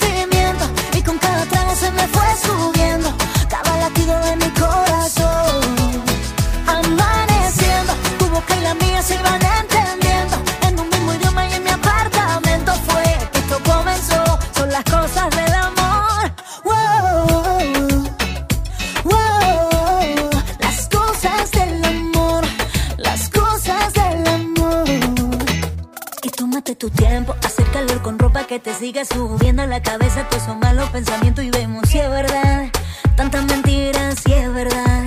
Siga 29.04 29.14
subiendo 29.14 29.66
la 29.66 29.80
cabeza. 29.82 30.28
Todos 30.28 30.44
son 30.44 30.58
malos 30.60 30.88
pensamientos 30.90 31.44
y 31.44 31.50
vemos 31.50 31.88
si 31.88 31.98
es 31.98 32.10
verdad. 32.10 32.68
Tantas 33.16 33.44
mentiras, 33.44 34.16
si 34.24 34.32
es 34.32 34.52
verdad. 34.52 35.04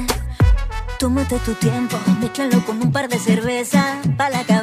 Tómate 1.00 1.38
tu 1.39 1.54
tiempo, 1.56 1.98
mezclalo 2.20 2.64
con 2.66 2.82
un 2.82 2.91
par 2.91 3.10
de 3.10 3.20
cervezas 3.20 3.98
pa' 4.18 4.30
la 4.30 4.44
cabeza. 4.44 4.62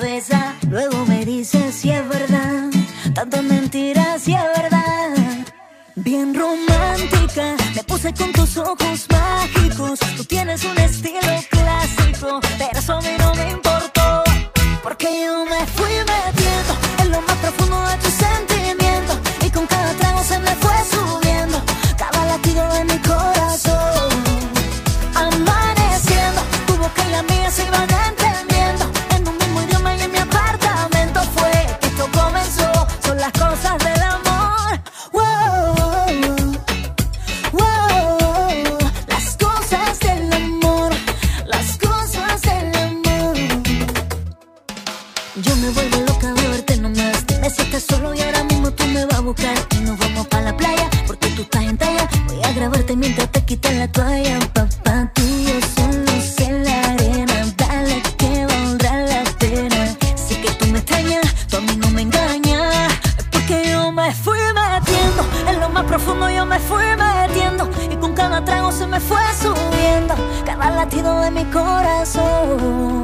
Latido 70.80 71.20
de 71.20 71.30
mi 71.30 71.44
corazón. 71.44 73.02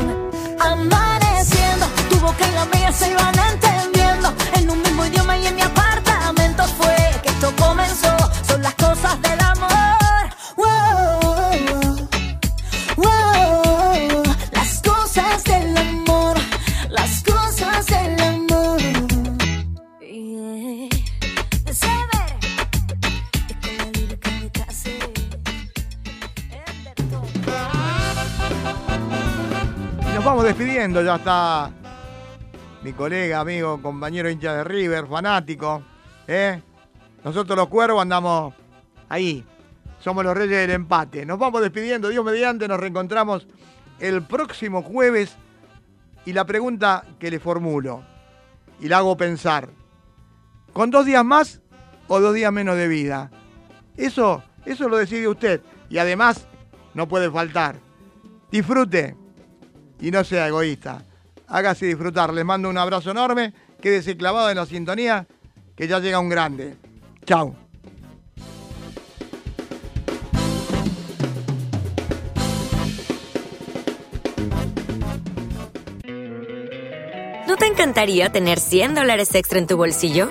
Amaneciendo, 0.59 1.85
tu 2.09 2.17
boca 2.21 2.43
y 2.49 2.53
la 2.55 2.65
mía 2.73 2.91
se 2.91 3.11
iban 3.11 3.35
entendiendo. 3.53 4.33
En 4.55 4.71
un 4.71 4.81
mismo 4.81 5.05
idioma 5.05 5.16
ya 31.03 31.17
está 31.17 31.71
mi 32.83 32.93
colega, 32.93 33.41
amigo, 33.41 33.81
compañero 33.83 34.31
hincha 34.31 34.55
de 34.55 34.65
River, 34.65 35.07
fanático. 35.07 35.83
¿eh? 36.27 36.63
Nosotros 37.25 37.57
los 37.57 37.69
cuervos 37.69 38.03
andamos 38.03 38.55
ahí. 39.09 39.45
Somos 40.01 40.25
los 40.25 40.37
reyes 40.37 40.59
del 40.59 40.71
empate. 40.71 41.27
Nos 41.27 41.39
vamos 41.39 41.61
despidiendo, 41.63 42.09
Dios 42.09 42.25
mediante, 42.25 42.69
nos 42.69 42.79
reencontramos 42.79 43.47
el 43.99 44.23
próximo 44.23 44.83
jueves. 44.83 45.37
Y 46.25 46.33
la 46.33 46.45
pregunta 46.45 47.05
que 47.19 47.31
le 47.31 47.41
formulo, 47.41 48.03
y 48.81 48.89
la 48.89 48.99
hago 48.99 49.17
pensar, 49.17 49.69
¿con 50.73 50.91
dos 50.91 51.07
días 51.07 51.25
más 51.25 51.61
o 52.09 52.21
dos 52.21 52.35
días 52.35 52.53
menos 52.53 52.77
de 52.77 52.89
vida? 52.89 53.31
Eso, 53.97 54.43
eso 54.65 54.89
lo 54.89 54.97
decide 54.97 55.29
usted. 55.29 55.61
Y 55.89 55.99
además, 55.99 56.47
no 56.95 57.07
puede 57.09 57.31
faltar. 57.31 57.77
Disfrute 58.51 59.17
y 60.01 60.11
no 60.11 60.25
sea 60.25 60.49
egoísta. 60.49 61.03
Hágase 61.49 61.87
disfrutar. 61.87 62.33
Les 62.33 62.45
mando 62.45 62.69
un 62.69 62.79
abrazo 62.79 63.11
enorme. 63.11 63.53
Quédese 63.81 64.17
clavado 64.17 64.51
en 64.51 64.57
la 64.57 64.67
sintonía, 64.67 65.27
que 65.77 65.87
ya 65.87 66.01
llega 66.01 66.19
un 66.19 66.29
grande. 66.29 66.77
Chao. 67.25 67.55
¿No 77.47 77.57
te 77.57 77.67
encantaría 77.67 78.31
tener 78.31 78.59
100 78.59 78.95
dólares 78.95 79.35
extra 79.35 79.59
en 79.59 79.67
tu 79.67 79.77
bolsillo? 79.77 80.31